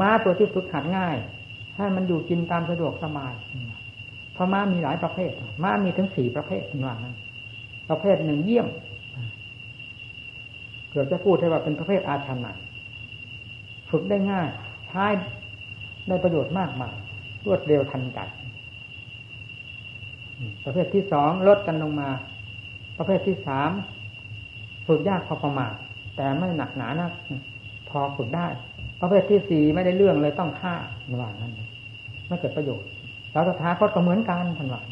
[0.00, 1.16] ม้าตัวที่ฝึกขัดง่าย
[1.76, 3.32] ให้มันอยู่กินตามสะดวกสบาย
[4.36, 7.14] พราะม้ามีหลายประเภทม้ามีถึงสี่ประเภทว่านั้น
[7.90, 8.68] ประเภทหนึ่งเยี่ยม
[10.90, 12.52] เกิดจะพูดให้ว่าเป็นประเภทอาชนะ
[13.90, 14.48] ฝึกได้ง่าย
[14.88, 15.06] ใช้
[16.08, 16.94] ได้ประโยชน์มากมาย
[17.46, 18.18] รวดเร็วทันใจ
[20.64, 22.08] ประเภทที่สองลดกันลงมา
[22.98, 23.70] ประเภทที่สาม
[24.86, 25.72] ฝึกยากพอประมาณ
[26.16, 27.12] แต่ไม่หนักหนานัก
[27.88, 28.46] พอฝึกได้
[29.00, 30.74] ประเภทที่สี่ไม่ได้เรื่องเลยต้องฆ่า
[31.12, 31.52] ระหว่างนั้น
[32.28, 32.88] ไม่เกิดประโยชน์
[33.36, 34.86] แล้วสถาคตก็เหมือนกันทันหลัง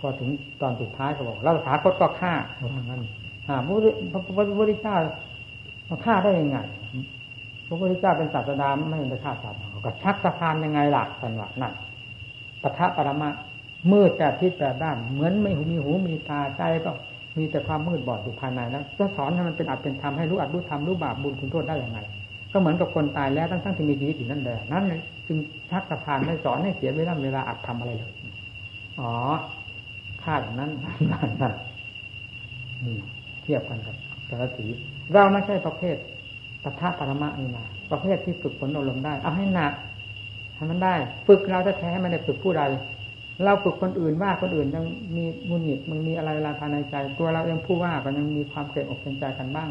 [0.04, 3.00] อถึงตอนสุดท้ายเขาบอกเราสาคตก็ฆ่าว่างั้น
[3.46, 3.60] พระ
[4.56, 4.96] พุทธเจ้า
[6.04, 6.58] ฆ่าได้ยังไง
[7.68, 11.72] พระพุทธเจ้าเป็นศาสดาไม่ได้ฆ่าสัตว์ก็ชักสะพานยังไงหลักสันวะนั่น
[12.62, 13.30] ปะทะปรมะ
[13.92, 16.90] มืดแต่ทิศแต่ด้าน เหมือนไม่มีหูมีตาใจก็
[17.38, 22.00] มีแต่ความมืดบอดอยู่ภายในแล้วจะสอนให้มันเป็นอัดเป็นธรรมให้รู้อัดรู้ธรรมรู้บาปบุญคุณโทษได้อย่างไร
[22.52, 24.84] ก็เหมือนกับคนตายแล้วทั้งทั้งที่มีชีวิตอยู่นั่นแหละนั่น
[25.32, 28.12] จึงชักสะพานไม่สอนให้เสียเวลาเวลาอัดทำอะไรเลย
[29.00, 29.12] อ๋อ
[30.22, 30.70] ค่าอย่างนั้น
[31.12, 31.54] นั่น
[33.42, 33.96] เทียบกันกับ
[34.28, 34.66] สารสี
[35.12, 35.96] เราไม่ใช่ประเภท
[36.64, 39.72] ปะทะปรมะนี่นะประเภทที่ฝึกฝนอบรมได้ เอาให้หนัก
[40.54, 40.94] ให้มันได้
[41.26, 42.62] ฝึกเราจะแท้ไม่ได้ฝึกผู้ใด
[43.44, 44.84] เราฝึกคนอื่นว่าคนอื่นยัง
[45.16, 49.70] มีมุนิดมันมีอะไรเวลาภายในใจ ตัวเราเองผู้ว่าก็ยังมีความเกรงอกเกรงใจกันบ้าง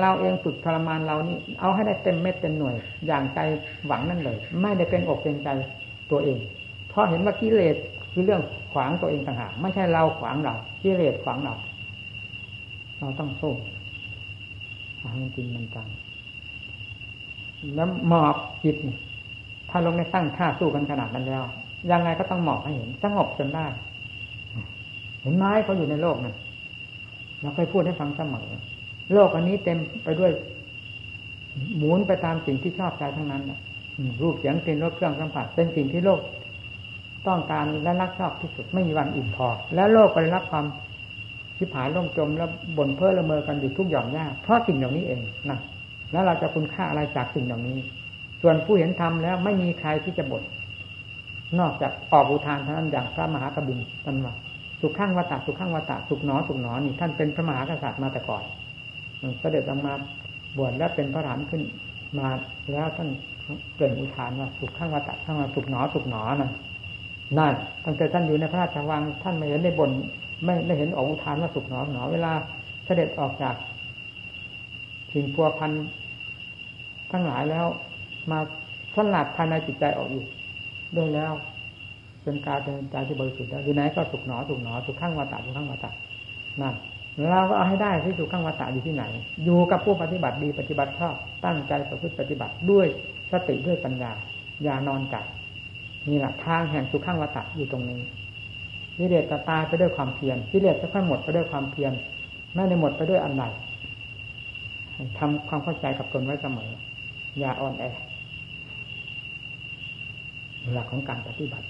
[0.00, 2.74] เราเองฝึกทรมานเรานี่เอาให้ได้เต็มเม็ดเต็มหน่วย
[3.06, 3.38] อย่างใจ
[3.86, 5.48] หวังนั่นเลย ไม่ได้เป็นอกเป็นใจ
[6.10, 6.38] ตัวเอง
[6.88, 7.76] เพราะเห็นว่ากิเลส
[8.12, 11.54] คือเรื่องขวางตัวเองต่างหากไม่ใช่เราขวางเรากิเลสขวางเรา
[12.98, 13.54] เราต้องสู้
[15.02, 15.88] มันจริงมันจัง
[17.74, 18.76] แล้วหมอบจิต
[19.70, 21.44] ถ้าลงในตั้งท่าสู้กันขนาดนั้นแล้ว
[21.90, 23.66] ยังไงก็ต้องหมอบให้เห็นสงบจนได้
[25.22, 26.34] เห็นไหมเขาอยู่ในโลกนั้น
[27.42, 28.48] เราเคยพูดให้ฟังเสมอ
[29.12, 30.32] โลกอันนี้เต็มไปด้วย
[31.76, 33.42] หมุนไปตามสิ่งที่ชอบใจทั้งนั้น
[34.22, 36.20] รูปเสียงกลิ่นรสเครื่องสัมผัสเป็นสิ่งที่โลก
[37.26, 40.66] ต้องการและรักชอบที่สุดไม่มีวันอิ่มพอ แล้วโลกก็ได้รับความ
[41.56, 45.58] ชิบหายล่มจมแล้วบ่นเพ้อละเมอกันอยู่ทุกหย่อมหญ้าเพราะสิ่งเหล่านี้เองนะ
[46.12, 47.76] แล้วเราจะคุณค่าอะไรจากสิ่งเหล่านี้
[48.42, 50.42] ส่วนผู้เห็นธรรมแล้วไม่มีใครที่จะบ่น
[51.58, 54.34] นอกจากออกอุทานเท่านั้นอย่างพระมหากบินท่านว่า
[54.80, 58.42] สุขข้างวตตะสุขข้างวตตะสุขหนอสุขหนอนี่ท่านเป็นพระมหากษัตริย์มาแต่ก่อน
[59.40, 59.94] เสด็จออกมา
[60.56, 61.62] บวชแล้วเป็นพระฐานขึ้น
[62.18, 62.28] มา
[62.72, 63.08] แล้วท่าน
[63.76, 66.50] เกิดอุทานว่าสุขข้างวัตะข้างวัสุขหนอสุขหนอนะ
[67.38, 67.52] นั่น
[67.84, 69.90] ตั้งแต่ท่านอยู่ในพระราชวังท่านไม่เห็นในบน
[70.44, 72.32] ไม่ไม่เห็นออกทานว่าสุขหนอหนอเวลา
[72.84, 73.54] เสด็จออกจาก
[75.12, 75.72] สิ่งพัวพัน
[77.12, 77.66] ทั้งหลายแล้ว
[78.30, 78.38] มา
[78.94, 80.24] สลัดภายในจิตใจออกอยู่
[80.96, 81.32] ด้วยแล้ว
[82.22, 85.90] เป็นการเป็นใจที่บริสุทธิ์แล้วอยู่ไหนก็สุขหนอสุขหนอสุขข้างวาตาสุขข้างวาตา
[86.62, 86.74] นั่น
[87.30, 89.04] เราก็เอาให้ได้ที่สุขข้างวัฏฏะอยู่ที่ไหน
[89.44, 92.86] อยู่กับผู้ปฏิบัติดีปฏิบัติชอบตั้งใจประพฤติปฏิบัติด้วย
[93.32, 94.12] สติด้วยปัญญา
[94.62, 95.16] อย่านอนใจ
[96.08, 98.00] นี่แหละทางแห่งสุขข้างวัฏฏะอยู่ตรงนี้
[98.98, 101.92] กิเลสจะตายไปด้วยความเพียรกิเลสจะค่อยหมดไปด้วยความเพียร
[102.54, 103.44] ไม่ได้หมดไปด้วยอันใด
[105.18, 106.70] ทำความเข้าใจกับตนไว้เสมอ
[107.38, 107.84] อย่าอ่อนแอ
[110.72, 111.66] หลักของการปฏิบัติ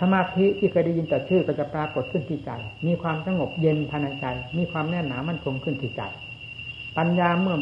[0.00, 2.50] สมาธิที่เคยได้ยินแต่ชื่อก็จะปรากฏขึ้นที่ใจ
[2.86, 4.26] มีความสงบเย็นภายในใจ
[4.58, 6.02] มีความแน่นหนามั่นคงขึ้นที่ใจ
[6.98, 7.56] ปัญญาเมื่อ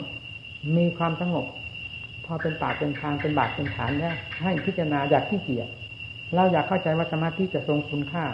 [0.76, 1.46] มีความสงบ
[2.24, 5.68] พอเป็นปากเป็นทางเป็นบาทเป็นฐานแล้วให้พิจารณาอยากที่เกียจ
[6.34, 8.24] เราอยากเข้าใจว่าสมาธิจะทรงคุณค่า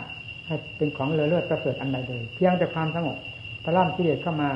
[0.46, 3.16] ให้เป็นของเลอเลิศประเสริฐอันใดเลยเพียงแต่ความสงบ
[3.64, 4.48] ตะล่อมกิเลสเข้ามา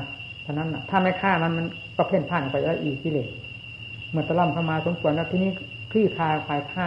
[0.42, 3.28] เท่านั้นถ้าไม่ฆ่ามันมันก็เพ่นพ่านไปแล้วอีกกิเลส
[4.10, 5.50] เมื่อตะล่อมเข้ามาสมควรแล้วที่นี้
[5.92, 6.86] คลี่คลายคลายฆ่า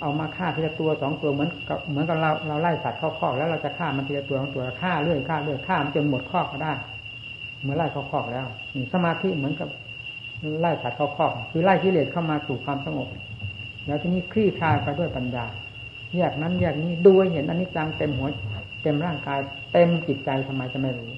[0.00, 6.72] เอามาฆ่าทีละตัวสองตัวเหมือนกับเหมือนกับเราเราไล่สัตว์เข้าคอกแล้วเราจะฆ่ามันทีละตัวสองตัวฆ่าเรื่อยฆ่าเรื่อยฆ่ามันจนหมดคอกก็ได้
[7.62, 8.46] เมื่อไล่เข้าคอกแล้ว
[8.92, 9.68] สมาธิเหมือนกับ
[10.60, 13.08] ไล่สัตว์เข้าคอกคือไล่กิเลสเข้ามาสู่ความสงบ
[13.86, 15.46] แล้วทีนี้คลี่คลายไปด้วยปัญญา
[16.16, 18.28] แยกนั้นแยกนี้ดูเห็นอนิจจังเต็มหัว
[18.82, 19.38] เต็มร่างกาย
[19.72, 21.10] เต็มจิตใจทำไมจะไม่รู้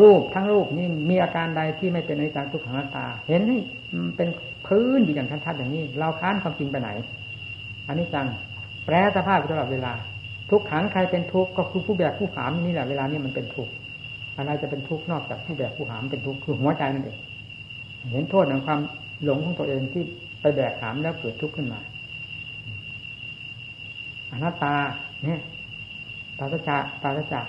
[0.00, 3.58] รูปทั้งรูปนี่มีอาการใดที่ไม่เป็นอนิจจังทุกขังตา เห็นให้
[4.16, 4.28] เป็น
[4.66, 6.90] พื้นอยู่อย่างชัดๆอย่างนี้ เราค้านความจริงไปไหน
[7.86, 8.26] อันนี้จัง
[8.84, 9.92] แปรสภาพตลอดเวลา
[10.50, 13.72] ทุกขังใครเป็นทุกข์ก็คือผู้แบกผู้หามนี่แหละเวลานี้มันเป็นทุกข์
[14.36, 17.18] อะไรจะเป็นทุกข์นอกจากผู้แบกผู้หามเป็นทุกข์คือหัวใจนั่นเอง
[18.12, 18.80] เห็นโทษของความ
[19.24, 20.04] หลงของตัวเองที่
[20.40, 21.80] ไปแบกหามแล้วเกิดทุกข์ขึ้นมา
[24.32, 24.74] อนัตตา
[25.24, 25.40] เนี่ย
[26.38, 27.42] ตาตจาตาตจา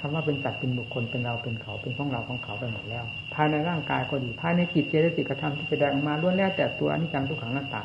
[0.00, 7.82] คำว่าเป็นจัดเป็นบุคคลเป็นเราเป็นเขาเป็นของเราของเขาไปหมดแล้ว ภายในร่างกายก็ดีภายในจิตเจตสิกธรรมที่แสดงออกมาล้วนแล้วแต่ตัวอนิจจังทุกขังนัตตา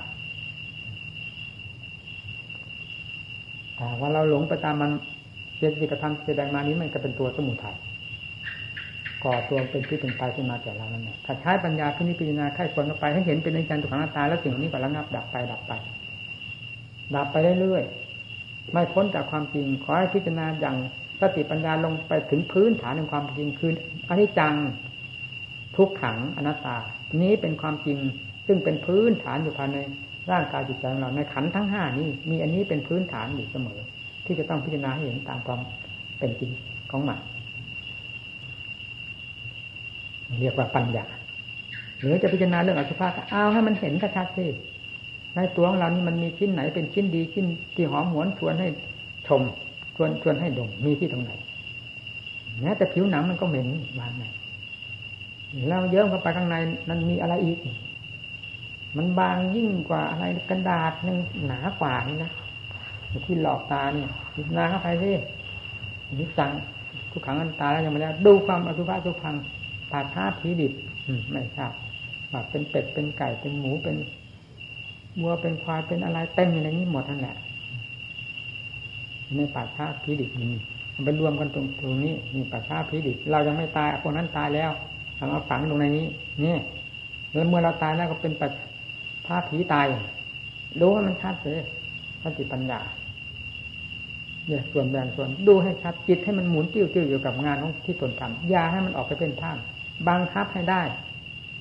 [4.00, 4.92] ว่าเราหลงไปตามมัน
[5.58, 7.76] เจตสิกธรรมแสดงมานี้มันก็เป็นตัวสมุทัย
[9.24, 15.72] ก่อตัวเป็นที่เป็นไปขึ้นมาแก่เรานั่นแหละถ้าใช้ปัญญาพินิจพิจารณาไข้ควรเข้าไปให้เห็นเป็นในการทุกขังนัตตาแล้วสิ่งนี้ก็ระงับดับไปดับไป
[17.16, 20.78] ดับไปเรื่อยๆไม่พ้นจากความจริง ขอให้พิจารณาอย่าง
[21.22, 23.72] สติปัญญาลงไปถึงพื้นฐานของความจริงคือ
[24.10, 24.54] อนิจจัง
[25.78, 26.78] ทุกขังอนัตตา
[27.22, 27.98] นี้เป็นความจริง
[28.48, 29.78] ซึ่งเป็นพื้นฐานอยู่ภายใน
[30.30, 33.80] ร่างกายจิตใจของเราในขันทั้งห้านี้ มีอันนี้เป็นพื้นฐานอยู่เสมอ
[34.26, 35.60] ที่จะต้องพิจารณาให้เห็นตามความ
[36.20, 36.52] เป็นจริง
[36.92, 37.20] ของมัน
[40.40, 41.06] เรียกว่าปัญญา
[42.00, 44.46] หรือจะพิจารณาเรื่องอสุภะเอาให้มันเห็นกระชัดสิ
[45.36, 48.68] ในตัวของเรานี่มันมีชิ้นไหนเป็นชิ้นดีชิ้นที่หอมหวนชวนให้
[49.28, 49.42] ชม
[49.96, 51.32] ชวนชวนให้ดมมีที่ตรงไหน
[52.62, 53.68] แม้แต่ผิวหนังมันก็เหม็น
[54.00, 54.26] วางไหน
[55.68, 56.56] แล้วเยิ้มเข้าไปข้างใน
[56.90, 57.58] นั้นมีอะไรอีก
[58.98, 62.32] มันบางยิ่งกว่าอะไรกระดาษยังหนากว่านี่นะ
[63.26, 65.12] ที่หลอกตาเนี่พิจารณาเข้าไปสิ
[66.20, 66.52] นิจัง
[67.12, 69.36] ทุกขังอันตาแล้วยังไม่แล้ดูความอสุภะทุพัง
[69.92, 70.74] ปาท่าผีดิบ
[71.32, 71.74] ไม่ทราบ
[72.32, 73.96] ว่าเป็นเป็ดเป็นไก่เป็นหมูเป็น
[75.22, 77.36] วัวเป็นควายเป็นอะไรเต็มอยู่ในนี้หมดทั้งแหละ
[79.36, 80.50] ในป่าช้าผีดิบมี
[80.96, 84.72] มันไปรวมกันตรงตรงนี้นี่ป่าช้าผีดิบเรายังไม่ตายพวกนั้นตายแล้ว
[85.18, 86.06] ทำเอาฝังลงในนี้
[86.46, 86.58] นี่
[87.32, 88.48] แล้วเมื่อเราตายแล้วก็เป็นป่า
[89.26, 89.86] ช้าผีตาย
[90.82, 91.62] ดูให้มันชัดเลย
[92.24, 92.80] สติปัญญา
[94.48, 99.58] เนี่ยส่วนแบ่งส่วนดูให้ชัดจิตให้มันหมุนติ้วติ้วอยู่กับงานของที่ตนทำอย่าให้มันออกไปเป็นท่าม
[100.08, 100.82] บังคับให้ได้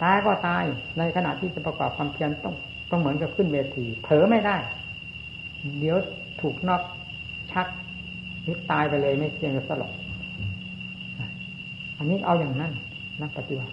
[0.03, 0.64] ตายก็ตาย
[0.99, 2.55] ในขณะที่จะประกอบความเพียรต้อง
[2.90, 4.57] ต้องเหมือนกับขึ้นเวทีเผลอไม่ได้
[5.79, 5.96] เดี๋ยว
[6.40, 6.83] ถูกนอก
[7.53, 7.66] ชัก
[8.46, 9.92] นิตายไปเลยไม่เพียงแต่สลบ
[11.99, 12.73] อันนี้เอาอย่างนั้น
[13.20, 13.73] นักปฏิบัติ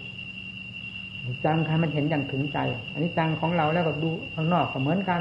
[1.44, 2.58] จังใครมันเห็นอย่างถึงใจ
[2.92, 5.20] อันนี้จังของเราแล้วก็ดูข้างนอกก็เหมือนกัน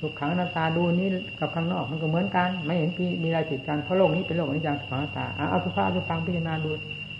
[0.00, 6.70] ลูกขังหน้าตาดูนี้กับข้างนอกมันก็เหมือนกัน ไม่เห็นพี่มีอะไรผิดกันเพราะโลกนี้เป็นโลกอนิจจังสุขังตาเอาสุภาพสุฟังพิจารณาดู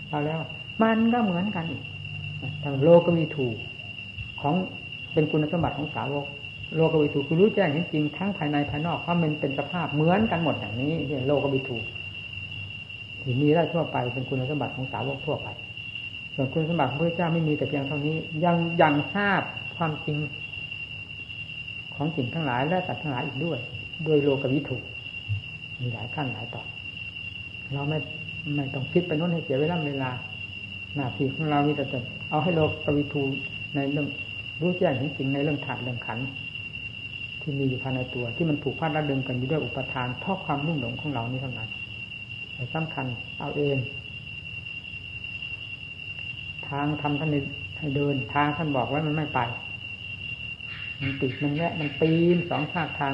[0.09, 0.37] เราแล้ว
[0.81, 1.83] มันก็เหมือนกันอีก
[2.63, 3.55] ทางโลกก็มีถูก
[4.41, 4.55] ของ
[5.13, 6.25] เป็นคุณสมบัติของสาวก
[6.75, 11.77] โลกวิถูคือรู้แจ้งเห็นจริงทั้งภายในภายนอกเพราะมันเป็นสภาพเหมือนกันหมดอย่างนี้เนี่ยโลกวิถู
[13.21, 15.47] ที่มีได้ทั่วไปเป็นคุณสมบัติของสาวกทั่วไป
[16.41, 19.41] ส่วนคุณสมบัติของพระเจ้าไม่มีแต่เพียงเท่านี้ ยังยังทราบ
[19.77, 20.17] ความจริง
[21.95, 23.59] ของสิ่งทั้งหลายและสัตว์ทั้งหลายอีกด้วย
[24.05, 24.77] โดยโลกวิถู
[25.79, 26.63] มีหลายขั้นหลายต่อ
[27.73, 27.97] เราไม่
[28.55, 30.09] ไม่ต้องคิดไปโน้นให้เสียเวลาเวลา
[30.95, 31.99] หน้าที่ของเรานี่แต่จะ
[32.29, 33.23] เอาให้โลกวิถู
[33.75, 34.07] ในเรื่อง
[34.61, 36.19] รู้แจ้งเห็นจริงในเรื่องถาดเรื่องขัน
[37.41, 41.69] ที่มีอยู่ภายในตัว ที่มันผูกพันระดึงกันอยู่ด้วยอุปทานเพราะความรุ่มหลงของเรานี่เท่านั้น
[42.55, 43.05] แต่สำคัญ
[43.39, 43.77] เอาเอง
[46.69, 47.29] ทางทำท่าน
[47.79, 49.39] ให้เดิน ทางท่านบอกว่ามันไม่ไป
[51.01, 53.13] มันติดมันแวะมันปีนสองภาคทาง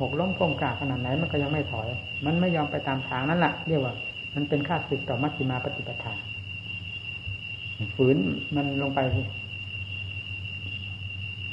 [0.00, 1.86] หกล้มก้มกาขนาดไหนมันก็ยังไม่ถอย
[2.26, 3.94] มันไม่ยอมไปตามทางนั่นแหละเรียกว่า
[4.34, 6.12] มันเป็นค่าศึกต่อมัชฌิมาปฏิปทา
[7.94, 8.16] ฝืน
[8.56, 9.00] มันลงไป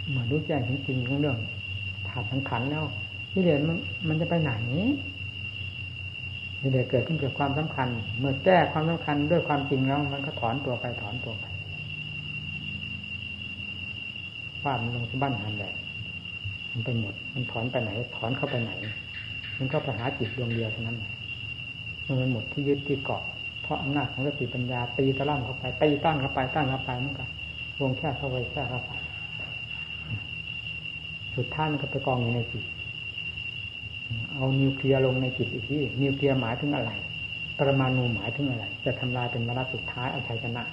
[0.09, 1.37] เหมือนรู้แจ้งจริงของเรื่อง
[2.07, 2.85] ถาดสังขันแล้ว
[3.31, 4.53] ที่เดียมันมันจะไปไหน
[6.59, 7.87] ที่เดียเกิดขึ้นเกิดความสำคัญ
[8.19, 11.45] เมื่อแก้ความสำคัญด้วยความจริงแล้ว มันก็ถอนตัวไปถอนตัวไป
[14.61, 15.73] ฟาดมันลงที่บ้านหันแหละ
[16.71, 18.71] มันไปหมด มันถอนไปไหน ถอนเข้าไปไหน
[19.57, 20.97] มันก็ไปหาจิตดวงเดียวเท่านั้น
[22.05, 23.23] มันหมดที่ยึดที่เกาะ
[23.61, 27.25] เพราะอำนาจของสติปัญญาตีตะล่ำเข้าไปตีต้านเข้าไปต้านเข้าไปมันก็
[27.79, 28.91] วงแค่เข้าไปแค่เข้าไป
[31.35, 32.63] สุดท้ายมันก็ไปกองอยู่ในจิต
[34.31, 36.91] เอานิวเคลียร์ลงในจิตอีกที่นิวเคลียร์หมายถึงอะไร
[37.57, 40.63] ปรมาณูหมายถึงอะไร จะทำลายเป็นวาระสุดท้ายเอาชัยชนะ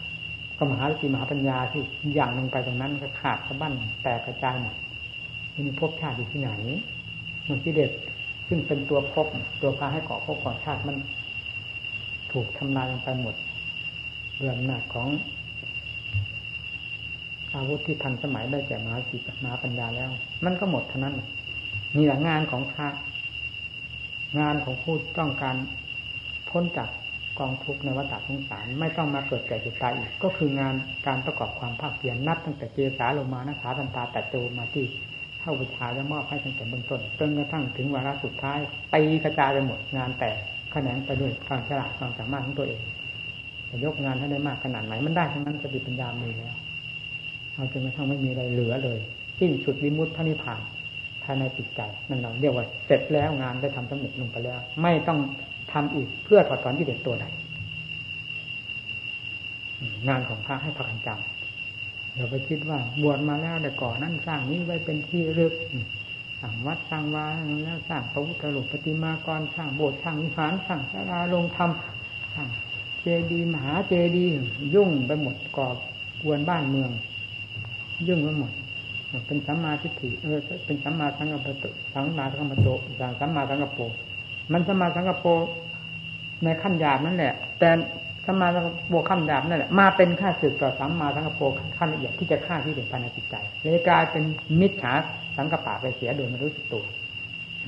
[0.59, 1.83] ก็มหาสติมหาปัญญาที่
[2.15, 4.75] อย่างลงไปตรงนั้นก็ขาดสะบั้นแตกกระจายหมด
[5.67, 6.51] มีภพชาติอยู่ที่ไหน
[7.49, 7.93] มันที่เด็ด
[8.49, 9.27] ซึ่งเป็นตัวภพ
[9.63, 10.97] ตัวพาให้เกาะภพก่อชาติมัน
[12.33, 13.35] ถูกทำลายลงไปหมด
[14.39, 15.09] เรื่องหนักของ
[17.55, 20.11] อาวุธที่ทันสมัยได้แก่มหาสิทมหาปัญญาแล้ว
[20.45, 21.15] มันก็หมดเท่านั้น
[21.97, 22.89] นี่แหละงานของพระ
[24.39, 25.57] งานของผู้ต้องการ
[26.51, 26.89] พ้นจาก
[27.39, 30.75] กองทุกข์ในวัฏสงสารไม่ต้องมาเกิดแก่เจ็บตายอีก ก็คืองาน
[31.07, 34.85] การประกอบความภาคเพียรนับตั้งแต่เจสาลงมานะขาตันตาแต่โจมาที่
[35.41, 38.59] เข้าบูชาจะมอบให้ตั้งแต่เบื้องต้นจนกระทั่งถึงวาระสุดท้าย
[38.95, 40.31] ตีกระจายไปหมดงานแต่
[40.71, 42.83] แขนไปด้วยความฉลาดความสามารถของตัวเอง
[43.71, 46.57] จะยกงานให้ได้มากขนาดไหนมันได้ทั้งนั้นสติปัญญามีแล้ว
[47.55, 48.99] เอาจนกระทั่งไม่มีอะไรเหลือเลย
[49.39, 50.61] สิ้นสุดวิมุตติพระนิพพาน
[51.25, 55.19] ภายในจิตใจนั่นเราเรียกว่าเสร็จแล้วงานได้ทำสำเร็จลงไปแล้ว ไม่ต้อง
[55.73, 57.27] ทำอีกเพื่อถอดถอนที่เด็ดตัวใด
[60.09, 65.55] งานของพระให้พระกันจำเราไปคิดว่าบวชมาแล้วแต่ก่อนนั้นสร้างนี้ไว้เป็นที่รึก
[66.41, 67.27] สร้างวัดสร้างวา
[67.65, 71.71] แล้วสร้างพระพุทธรูปปฏิมากรสร้างโบสถ์สร้างวิหารสร้างศาลาลงธรรม
[72.35, 72.49] สร้าง
[73.03, 74.33] เจดีย์มหาเจดีย์
[74.75, 75.69] ยุ่งไปหมดก่อ
[76.23, 76.91] กวนบ้านเมือง
[78.09, 78.53] ยุ่งไปหมด
[79.27, 81.55] เป็นสัมมาทิฏฐิเออเป็นสัมมาสังกัปปะ
[81.93, 82.59] สัมมาสังกัปปะ
[83.21, 83.81] สัมมาสังกัปโป
[84.53, 85.27] มันสัมมาสังกัปโป
[86.45, 87.71] ในขั้นหยาบนั่นแหละ แต่
[88.27, 91.43] สัมมาสังกัปโปขั้นหยาบนั่นแหละมาเป็นค่าสึกต่อสัมมาสังกัปโป
[91.79, 94.23] ขั้นละเอียดที่จะฆ่าที่เด็ดภายในจิตใจเลยกลายเป็น
[94.61, 94.93] มิจฉา
[95.37, 96.85] สังกัปปะไปเสียโดยไม่รู้สึกตัว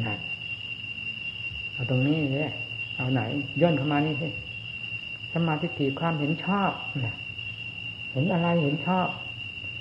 [0.05, 0.19] นั่น
[1.75, 2.53] เอาตรงนี้เลย
[2.97, 3.21] เอาไหน
[3.61, 4.29] ย่นเข้ามานี่สิ
[5.33, 6.71] สมาธิฏฐิความเห็นชอบ
[8.13, 9.07] เห็นอะไรเห็นชอบ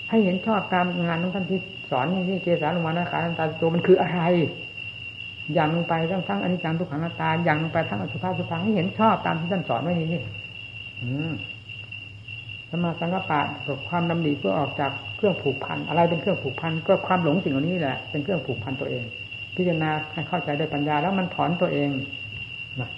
[0.10, 1.60] ให้เห็นชอบการงานของท่านที่
[1.92, 4.22] สอนนี่ที่เกสาลงมานะขาตาตัวมันคืออะไร
[5.54, 10.22] อย่างลงไปทั้งทั้งอนิจจังทุกขังนาตาอย่างลงไปทั้งอสุภะสุภาให้เห็นชอบตามที่ท่านสอนไว้นี่นี่
[12.70, 19.04] สมาสังกปะกับความดำริเพื่อออกจากเครื่องผูกพันอะไรเป็นเครื่องผูกพันก็ความหลงสิ่งเหล่านี้แหละเป็นเครื่องผูกพันตัวเอง
[19.56, 21.90] พิจารณาให้เข้าใจด้วยปัญญาแล้วมันถอนตัวเอง
[22.82, 22.90] นะ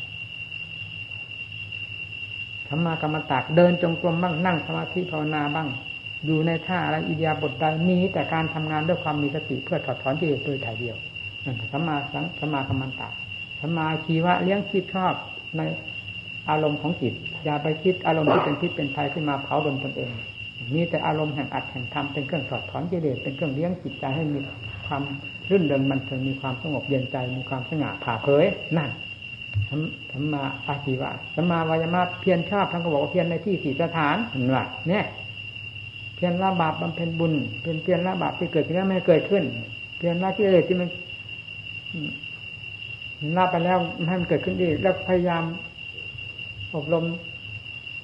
[2.68, 5.68] ธรรมากรรมตากเดินจงกรมบ้างนั่งสมาธิภาวนาบ้าง
[6.26, 10.98] อยู่ในท่าอะไรอิเดียบทใดมีแต่การทำงานด้วยความมีสติเพื่อถอดถอนกิเลสโดยถ่ายเดียว
[11.46, 13.10] นั่นสัมมาสังสัมมากรรมันตา
[13.60, 15.14] สัมมาชีวะเลี้ยงคิดชอบ
[15.58, 15.62] ใน
[16.50, 17.14] อารมณ์ของจิต
[17.46, 20.12] อย่าไปคิดอารมณ์ที่เป็นพิษเป็นภัยขึ้นมาเผาดนตนเอง
[20.76, 24.40] มีแต่อารมณ์แห่งอัดแห่งธรรมเป็นเครื่องถอดถอนกิเลสเป็นเครื่องเลี้ยงจิตใจให้มี
[24.88, 25.04] ความ
[25.50, 28.46] รื่นเริงมันเถิงมีความสงบเย็นใจมีความสง่าผ่าเผย
[28.78, 28.90] นั่น
[30.12, 35.04] สัมมาอาชีวะสัมมาวายามะเพียรชอบท่านก็บอกว่าเพียรในที่สี่สถานเห็นว่าเนี่ย
[36.18, 39.44] เพียรละบาปบำเพ็ญบุญเป็นเพียรละบาปที่เกิดขึ้นแล้วไม่เกิดขึ้น
[39.98, 40.90] เพียรละกิเลสที่มัน
[43.38, 43.78] ละไปแล้ว
[44.08, 45.44] ให้มันเกิดขึ้นอีกแล้วพยายาม
[46.76, 47.06] อบรม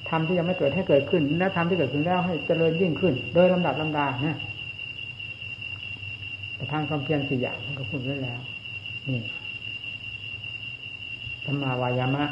[0.08, 4.38] ทำที่ยังไม่เกิดให้เกิดขึ้น แล้วทำที่เกิดขึ้นแล้วให้เจริญยิ่งขึ้น โดยลำดับลำดาเนี่ย
[6.54, 8.40] แต่ทางความเพียรสี่อย่างมันก็พูดไว้แล้ว
[9.08, 9.20] นี่
[11.44, 12.24] ธรรมาวายามะ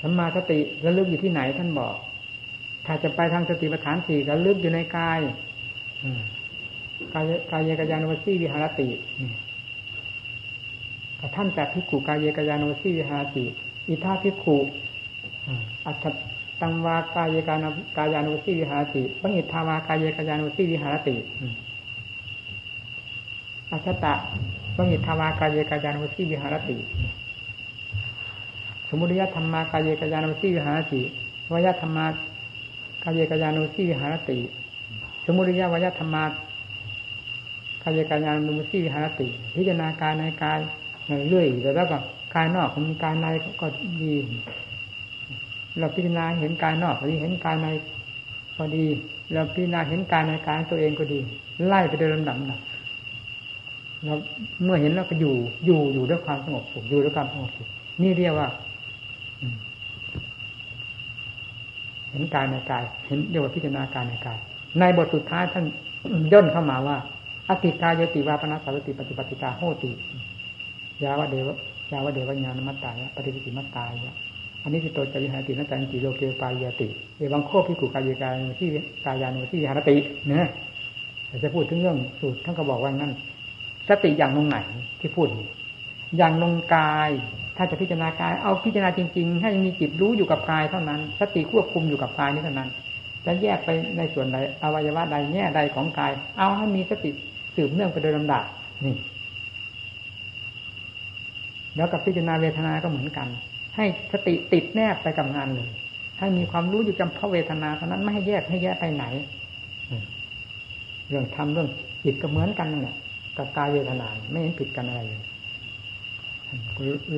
[0.00, 1.94] ธรรมาสติระลึกอยู่ที่ไหนท่านบอก
[2.90, 5.20] ถ้าจะไปทางสติปัฏฐานสี่ก็ลึกอยู่ในกาย
[7.14, 8.88] กายกายกายานวสีวิหารติ
[11.34, 13.44] ท่านจากพิกุกายกายานวสีวิหารติ
[13.88, 14.56] อิทาพิกุ
[15.86, 16.04] อัต
[16.60, 17.64] ตังวากายกาน
[17.96, 21.16] กายานวสีวิหารติปัญหิทาวากายกายานวสีวิหารติ
[23.70, 24.14] อัชตะ
[24.76, 26.76] ปัญหิทาวากายกายานวสีวิหารติ
[28.88, 31.00] สมุทยธรรมากายกายานวสีวิหารติ
[31.52, 32.06] วยธรรมา
[33.08, 34.38] กายกายานุสีวิหารติ
[35.24, 36.24] สมุริยวยธรรมา
[37.82, 40.58] กายกายานุสีวิหารติ พิจารณากายในกาย
[41.28, 41.98] เรื่อยแต่แล้วก็
[42.34, 43.26] กายนอกของกายใน
[43.60, 43.66] ก็
[44.02, 44.14] ดี
[45.78, 47.66] เราพิจารณาเห็นกายนอกพอดีเห็นกายใน
[48.56, 48.86] พอดี
[49.32, 51.18] เราพิจารณาเห็นกายในกายตัวเองก็ดี
[51.66, 52.60] ไล่ไปโดยลำดับนะ
[54.04, 54.14] เรา
[54.64, 55.34] เมื่อเห็นแล้วก็อยู่
[55.66, 57.68] อยู่อยู่ด้วยความสงบสุขอยู่ด้วยความสงบสุข
[58.02, 58.48] นี่เรียกว่า
[62.10, 64.38] เห็นกายในกาย เห็นเรียกว่าพิจารณากายในกาย
[64.78, 65.64] ในบทสุดท้ายท่าน
[66.32, 66.96] ย่นเข้ามาว่า
[67.48, 69.90] อติกายโยติวาปนัสสารติปฏิปติกาโหติ
[71.04, 71.50] ยาวะเดว
[71.92, 74.14] ยาวะเดวญาณมัตตายะปฏิปิติมัตตายะ
[74.62, 78.68] อันนี้คือตัวจริหาตินัจจันติโลเกปายติเอวังโคพิกุกายกายที่
[79.06, 79.96] กายานุที่หารติ
[80.28, 80.46] เนี่ย
[81.42, 83.12] จะพูดถึงเรื่องสูตรท่านก็บอกว่างั้น
[83.88, 84.56] สติอย่างลงไหน
[85.00, 85.26] ที่พูด
[86.16, 87.10] อย่างลงกาย
[87.60, 92.70] ถ้าจะพิจารณากายเอาพิจารณาจริง ๆ ให้มีจิตรู้อยู่กับกายเท่านั้น สติควบคุมอยู่กับกายนี้เท่านั้น
[93.26, 97.10] จะแยกไปในส่วนใดอวัยวะใดแง่ใดของกาย เอาให้มีสติ
[97.56, 98.42] สืบเนื่องไปโดยลำดับ
[98.84, 98.96] นี่
[101.76, 103.28] แล้วกับพิจารณาเวทนาก็เหมือนกัน
[103.76, 105.68] ให้สติติดแนบไปกับงานเลย
[106.18, 109.04] ให้มีความรู้อยู่จำเพาะเวทนาเท่านั้นไม่ให้แยกให้แยกไปไหน
[111.08, 111.68] เรื่องทำเรื่อง
[112.04, 112.96] จิตก็เหมือนกันนั่นแหละ
[113.36, 115.20] กับกายเวทนา ไม่เห็นผิดกันอะไรเลย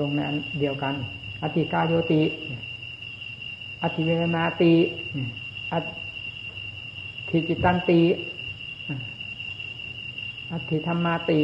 [0.00, 0.94] ลงในอันเดียวกัน
[1.42, 2.22] อธิกาโยติ
[3.82, 4.72] อธิเวนาติ
[5.72, 5.74] อ
[7.30, 8.00] ธิจิตันติ
[10.52, 11.40] อธิธรรมาติ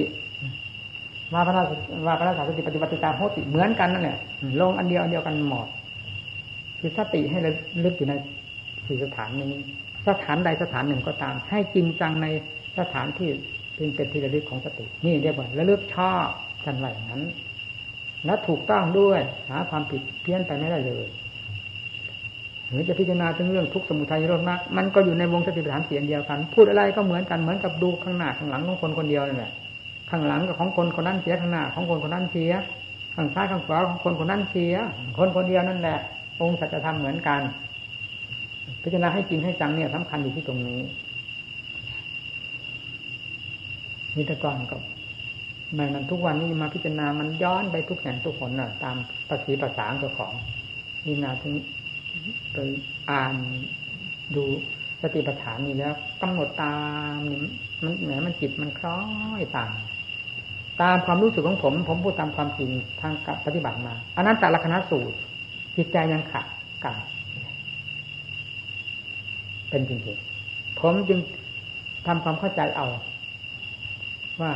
[1.35, 1.63] วาพระ
[2.07, 4.19] วาพระสาสติปฏิบัติตาโหติเหมือนกันนั่นแหละ
[4.61, 5.69] ลงอันเดียวอันเดียวกันหมด
[6.79, 7.39] คือสติให้
[7.85, 8.15] ลึกอยู่ใน
[8.87, 9.61] สี่สถานนี้
[10.09, 12.27] สถานใดสถานหนึ่งก็ตาม ให้จริงจังใน
[12.79, 13.29] สถานที่
[13.75, 16.27] เป็นเป็นที่ระลึกของสติ นี่เรียกว่าระลึกชอบ
[16.65, 17.23] กันไว้อย่างนั้น
[18.27, 19.21] และถูกต้องด้วย
[19.51, 21.07] หาความผิดเพี้ยนไปไม่ได้เลย
[22.69, 29.53] หรือจะพิจารณาถึงเรื่องทุกสมุทัยโลดมากมันก็อยู่ในวงสติปัฏฐานเสียงเดียวกัน พูดอะไรก็เหมือนกันเหมือนกับดูข้างหน้าข้างหลังของคนคนเดียวนั่นแหละ
[30.11, 32.53] ข้างหลังกับของคนคนนั้นเสียข้างหน้าของคนคนนั้นเสีย
[33.15, 34.75] ข้างซ้ายข้างขวาของคนคนนั้นเสีย
[35.19, 35.99] คนคนเดียวนั่นแหละ
[36.41, 37.41] องค์สัจธรรมเหมือนกัน
[38.83, 40.81] พิจารณาให้จริงให้จังเนี่ยสำคัญอยู่ที่ตรงนี้
[44.17, 44.81] นี่แต่ก่อนกับ
[45.75, 48.97] แม่นั้นทุกวันนี้มาพิจารณามันย้อนไปทุกแห่งทุกคนน่ะ ตาม
[49.29, 50.33] ภาษีภาษาตัวของ
[51.07, 51.55] นี่นาถึง
[52.53, 52.57] ไป
[53.11, 53.35] อ่าน
[54.35, 54.45] ดู
[55.03, 55.93] สติปัฏฐานนี่แล้ว
[56.23, 56.75] กำหนดตา
[57.17, 57.39] มนี่
[57.85, 58.99] มันแหมมันจิตมันคล้อ
[59.41, 59.73] ยตาม
[60.83, 65.17] ตามความรู้สึกของผม ผมพูดตามความจริงทางกับปฏิบัติมาอันนั้นแต่ละคณะสูตร
[65.77, 66.47] จิตใจยังขัด
[66.85, 66.97] กัน
[69.71, 71.19] เป็นจริงๆผมจึง
[72.07, 72.87] ทำความเข้าใจเอา
[74.41, 74.53] ว่า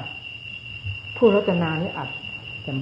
[1.23, 2.09] ผู้รจนานี้อาจ
[2.67, 2.73] จะ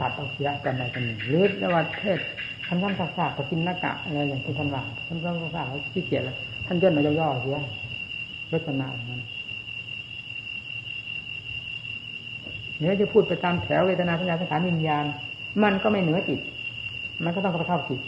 [0.00, 2.18] ตัดเอาเสียกันใดกันหนึ่งหรือว่าเทศ
[2.66, 7.56] ท่านท่านศาสตร์ปกินนากะอะไรอย่างที่ท่านว่าท่านท่านศาสตร์เขาขี้เกียจแล้วท่านย่นมาย่อๆเสีย
[8.52, 9.22] รจนานั้น
[12.78, 15.04] เนื้อจะพูดไปตามแถวเวทนาสัญญาสังขารวิญญาณ
[15.62, 16.40] มันก็ไม่เหนือจิต
[17.24, 18.00] มันก็ต้องกระเท่าจิต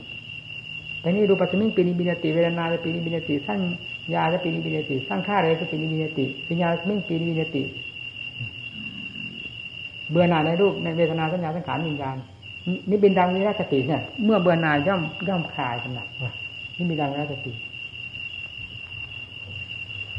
[1.00, 3.60] แต่นี่ รูปัสมิงปิ นิพพินทติเวทนายะปิ นิพพินทติสัญญา
[4.14, 7.62] ยะปิ นิพพินทติสังขาเรสุปิ นิพพินทติ วิญญาณัสมิงปิ นิพพินทติ
[10.10, 12.16] เบื่อหน่ายในรูปในเวทนาสัญญาสังขารวิญญาณ
[12.90, 16.06] นิพพินทังวิรัชชติเนี่ย เมื่อเบื่อหน่ายย่อมย่อมคลายกำหนัด
[16.76, 17.52] นี่มีดังวิรัสติ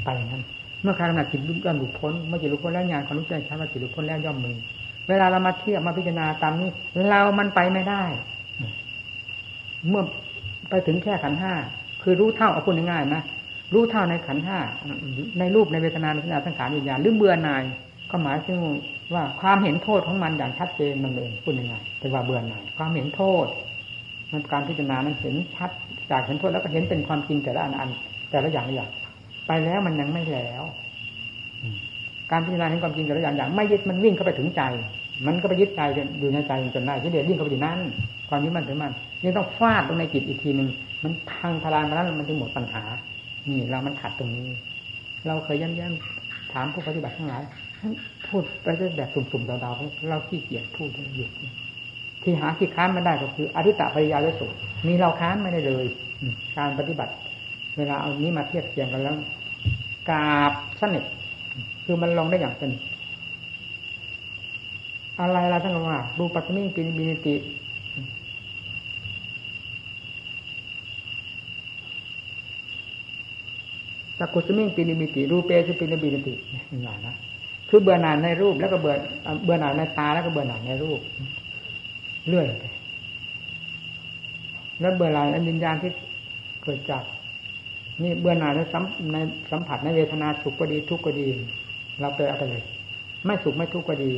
[0.03, 0.43] ไปนั้น
[0.83, 4.55] เมื่อคลายกำหนัดจิตย่อมหลุดพ้นเมื่อจิตหลุดพ้นแล้วญาณความรู้ใจชัดว่าจิตหลุดพ้นแล้วย่อมมือ
[5.09, 6.69] เวลาเรามาเทียบมาพิจารณาตามนี้
[7.09, 8.03] เรามันไปไม่ได้
[9.89, 10.03] เมื่อ
[10.69, 11.53] ไปถึงแค่ขันห้า
[12.01, 13.23] คือรู้เท่าเอาพูดง่ายๆนะ
[13.73, 14.59] รู้เท่าในขันห้า
[15.39, 17.63] ในรูปในเวทนาในสัญญาสังขารวิญญาณหรือเบื่อหน่าย
[18.11, 18.59] ก็หมายถึง
[19.13, 23.45] ว่าความเห็นโทษของมันอย่างชัดเจนมันเลยพูดยังไงแต่ว่าเบื่อหน่ายความเห็นโทษ
[24.31, 25.69] มันการพิจารณานั้นเห็นชัด
[26.11, 27.89] จากเห็นโทษแล้วก็เห็นเป็นความจริงแต่ละอันอัน
[28.31, 28.89] แต่ละอย่างอย่าง
[29.47, 30.63] ไปแล้วมันยังไม่แล้ว
[32.31, 34.61] การพิจารณาเห็นความจริงแต่ละอย่างอย่างไม่ยึดมันวิ่งเข้าไปถึงใจ
[35.27, 35.81] มันก็ไปยึดใจ
[36.19, 37.79] อยู่ในใจจนได้ที่เดียวิ่งเข้าไปอยู่นั้น
[38.29, 38.91] ความยึดมันถึงมัน
[39.23, 40.67] ยังต้องฟาดลงในจิตอีกทีหนึ่ง
[41.03, 42.83] มันพังพลานมาแล้วมันจะหมดปัญหา
[43.47, 44.47] นี่เรามันขัดตรงนี้
[45.27, 47.43] เราเคยย้ำๆถามผู้ปฏิบัติทั้งหลาย
[48.27, 48.67] พูดไป
[48.97, 51.29] แบบสุ่มๆเดาๆเราขี้เกียจพูดหยุด
[52.23, 54.47] ที่หาที่ค้านไม่ได้ก็คืออธิตะปริยาแลสุ
[54.87, 55.85] มีเราค้านไม่ได้เลย
[56.57, 57.13] การปฏิบัติ
[57.77, 59.15] เวลาเอานี้มาเทียบเทียงกันแล้ว
[60.09, 61.03] กาบสนิท
[61.85, 62.71] คือมันลงได้อย่างเป็น
[65.19, 67.35] อะไรล่ะท่านว่าดูปัตตมิปินิบินิติ
[74.19, 76.33] สักกุสมิงปินิมิติ รูเปสุปินิบินิติ
[76.71, 77.15] นี่หลายนะ
[77.69, 78.93] คือเบื่อหน่ายในรูปแล้วก็เบื่อ
[79.45, 80.99] เบื่อหน่ายในตาแล้วก็เบื่อหน่ายในรูป
[82.27, 82.63] เรื่อยไป
[84.79, 85.91] แล้วเบื่อหน่ายในวิญญาณที่
[86.63, 87.03] เกิดจาก
[88.03, 89.17] นี่เบื่อหน่ายในสัมใน
[89.51, 91.27] สัมผัสในเวทนาสุขก็ดีทุกข์ก็ดี
[91.99, 92.63] เราไปเอาไปเลย
[93.25, 94.11] ไม่สุขไม่ทุกข์ก็ดี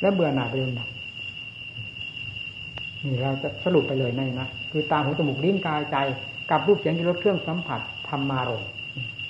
[0.00, 0.88] แล้วเบื่อหน่ายไปเลยนะ
[3.04, 5.96] นี่เราจะสรุปไปเลยในนะคือตาหูจมูกลิ้นกายใจ
[6.50, 8.64] กับรูปเสียงที่รสเครื่องสัมผัสธรรมารม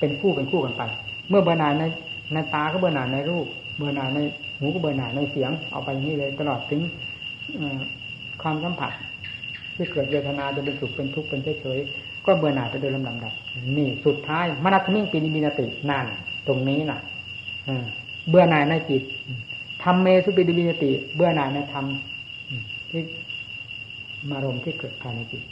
[0.05, 0.83] เป็นคู่เป็นคู่กันไป
[1.29, 1.85] เมื่อเบื่อหน่ายใน
[2.33, 3.47] ในตาก็เบื่อหน่ายในรูป
[3.77, 4.19] เบื่อหน่ายใน
[4.59, 6.81] หูก็เบื่อหน่ายในเสียงเอาไปนี้เลย ตลอดถึง
[8.43, 8.93] ความสัมผัส
[9.75, 13.33] ที่เกิดเวทนาจะเป็นสุขเป็นทุกข์เป็นเฉยๆก็เบื่อหน่ายไปโดยลำดับ
[13.77, 16.07] นี่สุดท้ายมนัตมิ่งปีนิมินตินั่น
[16.47, 17.01] ตรงนี้น่ะ
[18.29, 19.03] เบื่อหน่ายในจิต
[19.83, 21.85] ทำเมสุปิดิบินติ เบื่อหน่ายในธรรม
[22.91, 23.03] ที่
[24.31, 25.43] มารมที่เกิดภายในจิต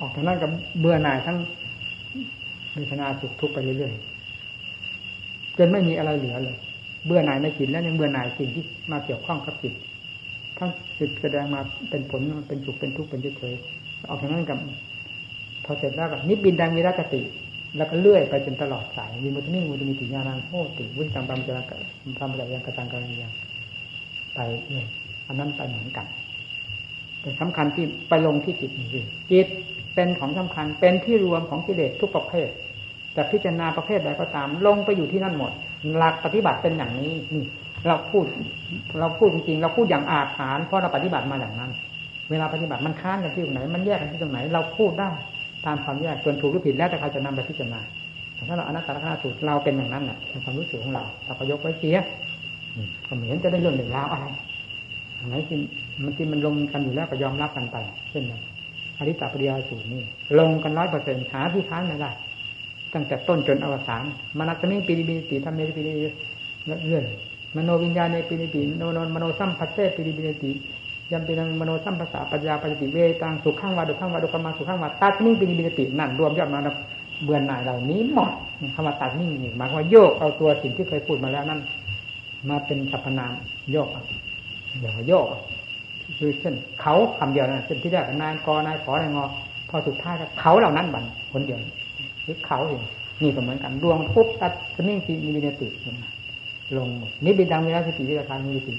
[0.00, 0.50] ออกจากนั้นกับ
[0.80, 1.38] เบื่อหน่ายทั้ง
[2.74, 6.56] เวทนาสุขทุกข์ไปเรื่อยๆจนไม่มีอะไรเหลือเลย
[7.06, 9.74] เบื่อหน่ายในจิตแล้วยังเบื่อหน่ายสิ่งที่มาเกี่ยวข้องกับจิต
[10.58, 11.60] ทั้งจิตแสดงมา
[11.90, 14.58] เป็นผลเป็นสุขเป็นทุกข์เป็นเฉยๆออกจากนั้นกับ
[15.64, 17.22] พอเสร็จแล้วกับนิบินดังมีรัตติ
[17.76, 21.76] แล้วก็เลื่อยไปจนตลอดสายมีมุตมิมุตมิติญาณังโหติวิตังปัมจารกะ
[22.20, 23.32] ปัมจายังกระตังกระยัง
[24.34, 24.38] ไป
[24.70, 24.86] เนี่ย
[25.26, 26.06] อันนั้นไปเหมือนกัน
[27.20, 28.86] แต่สำคัญที่ไปลงที่จิตนี่
[29.30, 29.48] จิต
[29.94, 32.48] เป็นของสำคัญ เป็นที่รวมของกิเลสทุกประเภท
[33.16, 35.52] จะพิจารณาประเภทใดก็ตาม ลงไปอยู่ที่นั่นหมด
[35.96, 37.44] หลักปฏิบัติเป็นอย่างนี้นี่
[37.86, 38.24] เราพูด
[38.98, 41.70] เราพูดจริงๆเราพูดอย่างอาถรรเพราะเราปฏิบัติมาอย่างนั้น
[42.30, 45.10] เวลาปฏิบัติมันค้านกันที่ตรงไหน มันแยกกันที่ตรงไหน เราพูดได้
[45.66, 47.80] ตามความแยกส่วนถูกหรือผิดแล้วแต่ใครจะนำไปพิจารณา
[48.48, 51.96] ถ้าเราอนัตตลกนัสูตรเราเป็นอย่างนั้นแหละในความรู้สึกของเราเราก็ยกไว้เสีย
[53.06, 54.26] ก็เหมือนจะได้เรื่องเรื่องราวอะไร
[55.28, 55.58] ไหนที่
[56.02, 57.76] มันที่มันลงกันอยู่แล้วก็ยอมรับกันไป
[58.10, 58.40] เช่นนั้น
[58.98, 60.02] อาทิตตปริยายสูตรนี่
[60.38, 62.10] ลงกันร้อยเปอร์เซ็นต์หาที่ค้านไม่ได้
[62.94, 64.02] ตั้งแต่ต้นจนอวสาน
[64.38, 65.92] มนัสมิงปิ นิพพินทติธัมเมสุปิ นิ
[66.86, 67.04] พพินทติ
[67.56, 70.52] มโนวิญญาเณปิ นิพพินทติ มโนสัมผัสเสปิ นิพพินทติ
[71.12, 76.60] ยัมปิทังมโนสัมผัสสปัจจยา อุปปัชชติเวทยิตังสุขังวา ทุกขังวา อทุกขมสุขังวาตัสมิงปิ นิพพินทตินั่นรวมยอดมา
[77.24, 78.30] เบื่อหน่ายเหล่านี้หมด
[78.74, 81.60] คำว่าตัสมิงหมายว่าโยกเอาตัวสิ่งที่เคยพูดมาแล้วนั่น
[82.48, 83.32] มาเป็นสรรพนาม
[83.72, 83.88] โยก
[84.78, 85.26] เดี๋ยวโยก
[86.18, 89.24] คือเช่นเขาคำเดียวนะเช่นที่แรกนายกนายขอนายงอ
[89.68, 91.58] พอสุดท้ายเขาเหล่านั้นบันคนเดียว
[92.24, 92.82] หรือเขาเอง
[93.22, 95.68] นี่ก็เหมือนกันดวงปุ๊บตัดสนิ่งจีมีวินติ
[96.76, 98.74] ลงหมดนี่บิดังมีรัสติวิราคามีติ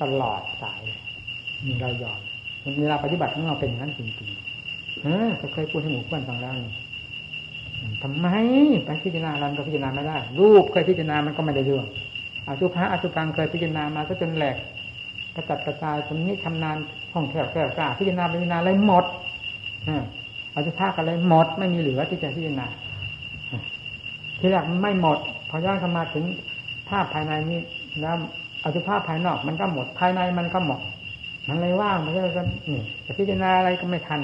[0.00, 0.82] ตลอดสาย
[1.66, 2.20] มีเรายอม
[2.80, 6.54] เวลาปฏิบัติของเราเป็นอย่างนั้นจริงๆเออเคยพูดให้หมู่เพื่อนฟังแล้ว
[8.02, 8.26] ทำไม
[8.84, 11.86] ไปพิจารณาเราก็พิจารณาไม่ได้รูปเคยพิจารณามันก็ไม่ได้เรื่อง
[12.48, 14.56] อสุภะอสุพังเคยพิจารณามาก็จนแหลก
[15.36, 16.76] กระจัดกระจายตรงนี้ชำนาญ
[17.12, 19.04] ห้องแถวแถวกล้าพิจารณาพิจารณาอะไรหมด
[20.54, 22.66] อาจุภาอะไรหมดไม่มีเหลือที่จะพิจารณา
[24.38, 25.18] ที่แรกไม่หมด
[25.50, 26.24] พอย่างเข้ามาถึง
[26.88, 27.60] ภาพภายในนี้
[28.00, 28.16] แล้ว
[28.64, 30.80] อสุภาพภายนอกมันก็หมด ภายในมันก็หมด
[31.48, 32.20] มันเลยว่างมันก็
[32.70, 34.20] นี่จะพิจารณาอะไรก็ไม่ทัน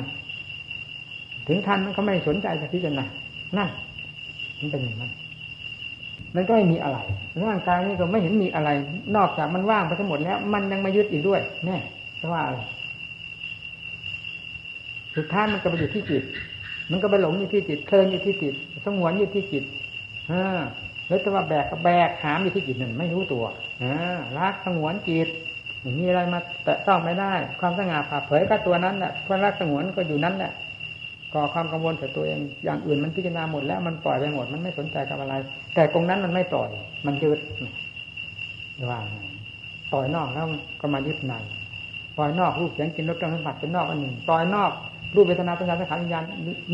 [1.46, 3.04] ถึงทันมันก็ไม่สนใจจะพิจารณา
[3.56, 3.68] นั่น
[4.58, 5.10] มันเป็นอย่างนั้น
[6.34, 6.98] มันก็ไม่มีอะไร
[7.44, 8.70] ร่างกายนี่ก็ไม่เห็นมีอะไร
[9.16, 11.76] นอกจากมันว่างไปทั้งหมดแล้ว มันยังมายึดอีกด้วยแน่
[12.18, 12.58] เพราะว่าอะไร
[15.16, 16.24] สุดท้ายมันก็ไปอยู่ที่จิต
[16.90, 18.54] มันก็ไปหลงอยู่ที่จิตเพลินอยู่ที่จิต
[18.84, 19.64] สงวนอยู่ที่จิต
[20.30, 20.60] อ่า
[21.08, 23.44] แล้วแต่ว่าแบกก็แบกหามอยู่ที่จิตหนึ่งไม่รู้ตัว
[23.82, 23.94] อ่า
[24.38, 25.28] รักสงวนจิต
[25.98, 30.52] มีอะไรมาแตะต้องไม่ได้ ความสง่าผ่าเผยก็ตัวนั้นแหละความรักสงวนก็อยู่นั้นแหละ
[31.34, 35.34] ก่อความกังวลแต่ตัวเอง อย่างอื่นมันพิจารณาหมดแล้วมันปล่อยไปหมด มันไม่สนใจกับอะไร
[35.74, 36.70] แต่ตรงนั้นมันไม่ปล่อย
[37.06, 37.38] มันยึด
[38.90, 39.00] ว่า
[39.92, 40.46] ปล่อยนอกแล้ว
[40.80, 41.34] ก็มายึดใน
[42.16, 44.72] ปล่อยนอกรูปเสียงกินรสเครื่องสัมผัสเป็นนอกอันหนึ่งปล่อยนอก
[45.14, 46.24] รูปเวทนาปัญญาสังขารวิญญาณ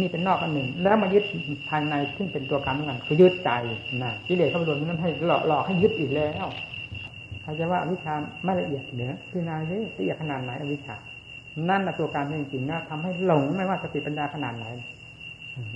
[0.01, 1.25] นี่เป็นนอกอันหนึ่ง แล้วมายึด
[1.69, 3.51] ภายในซึ่งเป็นตัวการเหมือนกันคือยึดใจ
[4.03, 6.47] นะกิเลสเข้าไปรวมนั้นให้หลอกหลอกให้ยึดอีกแล้ว
[7.43, 9.55] เขาจะว่าวิชาไม่ละเอียดเหนือพิจารณา
[9.99, 10.97] ละเอียดขนาดไหนอวิชา
[11.71, 14.67] นั่นแหละตัวการจริงๆนะทำให้หลงไม่ว่าสติปัญญาขนาดไหน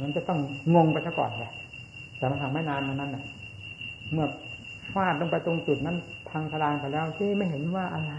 [0.00, 0.38] มันจะต้อง
[0.74, 1.50] งงไปซะก่อนเลย
[2.18, 3.24] แต่มันทำไม่นานมานั้นน่ะ
[4.12, 4.26] เมื่อ
[4.94, 5.96] ฟาดลงไปตรงจุดนั้น
[6.30, 8.12] ทางทลางไปแล้วที่ไม่เห็นว่าอะไร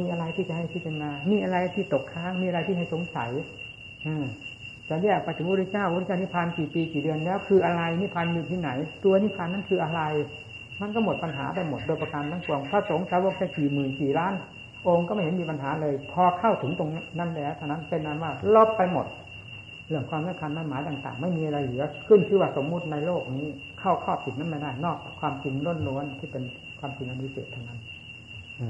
[0.00, 3.30] มีอะไรที่จะให้พิจารณา มีอะไรที่ตกค้าง มีอะไรที่ให้สงสัย
[4.88, 8.70] จะแยกไปถึงพระเจ้าพระเจ้านิพพานกี่ปีกี่เดือนแล้ว คืออะไรนิพพานอยู่ที่ไหน
[9.04, 10.02] ตัวนิพพานนั้นคืออะไร
[10.80, 14.34] มันก็หมดปัญหาไปหมดโดยประการทั้งปวงพระสงฆ์สาวกแค่กี่หมื่นกี่ล้าน
[14.88, 19.06] องค์ก็ไม่เห็นมีปัญหาเลย พอเข้าถึงตรงนั้นแล้วเท่านั้นเป็นนั้นว่าลบไปหมด
[19.88, 23.46] เรื่องความสำคัญมั่นหมายต่าง ๆ ไม่มีอะไรเหลือขึ้นชื่อว่าสมมุติในโลกนี้
[23.80, 26.42] เข้าครอบผิดนั้นไม่ได้นอกความจริงล้นล้วนที่เป็น
[26.80, 27.78] ความจริงอันนี้เกิดทั้งนั้น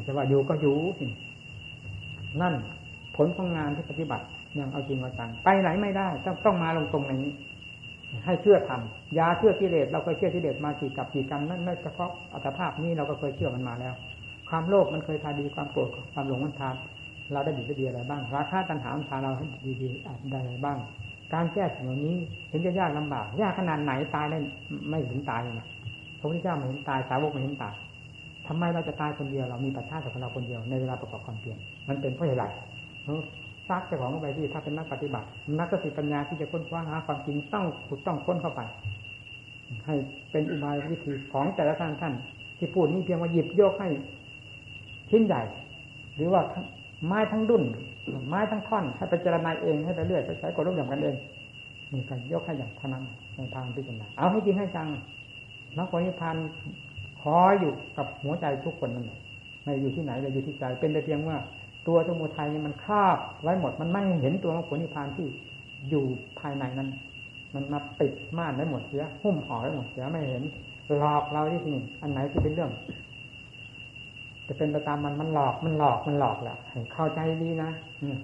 [0.06, 0.76] จะว่าอยู่ก็อยู่
[2.40, 2.54] นั่น
[3.16, 4.24] ผลของงานที่ปฏิบัติ
[4.58, 7.32] ย่างเอาจริงเอาจังไปไหนไม่ได้ ต้องต้องมาลงตรงนี้
[8.24, 13.94] ให้เชื่อทำยาเชื่อกิเลสเราเคยเชื่อกิเลสมากี่กับกี่กันนั่นไม่เฉพาะอัตภาพนี้เราก็เคยเชื่อมันมาแล้ว
[14.50, 16.68] ความโลภมันเคยพาดีความโกรธความหลงมันพา
[17.32, 20.78] เราได้ดีได้ดีอะไรบ้างราคาตัณหามันพาเราให้ดีดีอะไรบ้าง
[21.34, 22.16] การแก้สิ่งเหล่านี้
[22.48, 24.38] เห็นจะยากลำบากยากขนาดไหนตายได้
[24.90, 25.66] ไม่เห็นตายเลยนะ
[26.18, 27.74] พระพุทธเจ้าไม่เห็นตายสาวกไม่เห็นตาย
[28.46, 31.58] ทำไมเราจะตายคนเดียวเรามีปัจจัยของเราคนเดียวในเวลาประกอบความเพียร
[31.88, 32.44] มันเป็นเพราะอะไร
[33.70, 35.26] ซักเจ้าของเข้าไปที่ถ้าเป็นนักปฏิบัติ
[35.58, 38.60] นักสติปัญญาที่จะค้นคว้าหาความจริงต้องขุดต้องค้นเข้าไป
[39.86, 39.94] ให้
[40.30, 42.14] เป็นอุบายวิธีของแต่ละท่านท่าน
[42.58, 43.88] ที่พูดนี้เพียงว่าหยิบโยกให้
[45.10, 45.42] ชิ้นใหญ่
[46.16, 46.42] หรือว่า
[47.06, 47.64] ไม้ทั้งดุน
[48.28, 51.16] ไม้ทั้งท่อนให้ไปเจรณาเองให้ไปเรื่อยไปใช้กฎรูปอย่างกันเอง
[51.92, 53.04] นี่การยกให้อย่างเท่านั้น
[53.36, 54.88] ในทางพิจารณาเอาให้จริงให้จัง
[55.76, 56.48] นักปณิพันธ์
[57.20, 59.18] ขออยู่กับหัวใจทุกคนนั่นแหละ
[59.62, 61.36] ไม่อยู่ที่ไหนเลยอยู่ที่ใจเป็นแต่เพียงว่า
[61.86, 65.28] ตัวสมุทัยนี่มันครอบไว้หมดมันไม่เห็นตัวของผลนิพพานที่
[65.90, 66.04] อยู่
[66.40, 66.88] ภายในนั้น
[67.54, 70.42] มันมาปิดม่านไว้หมดเสียหุ้มห่อไว้หมดเสียไม่เห็น
[70.98, 72.70] หลอกเราที่นี่อันไหนที่เป็นเรื่อง
[74.48, 76.56] จะเป็นไปตามมันมันหลอกมันหลอกมันหลอกแหละ
[76.94, 77.70] เข้าใจดีนะ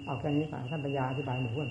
[0.06, 1.68] เอาแค่นี้ก่อนท่านปัญญาอธิบายหมู่เพื่อน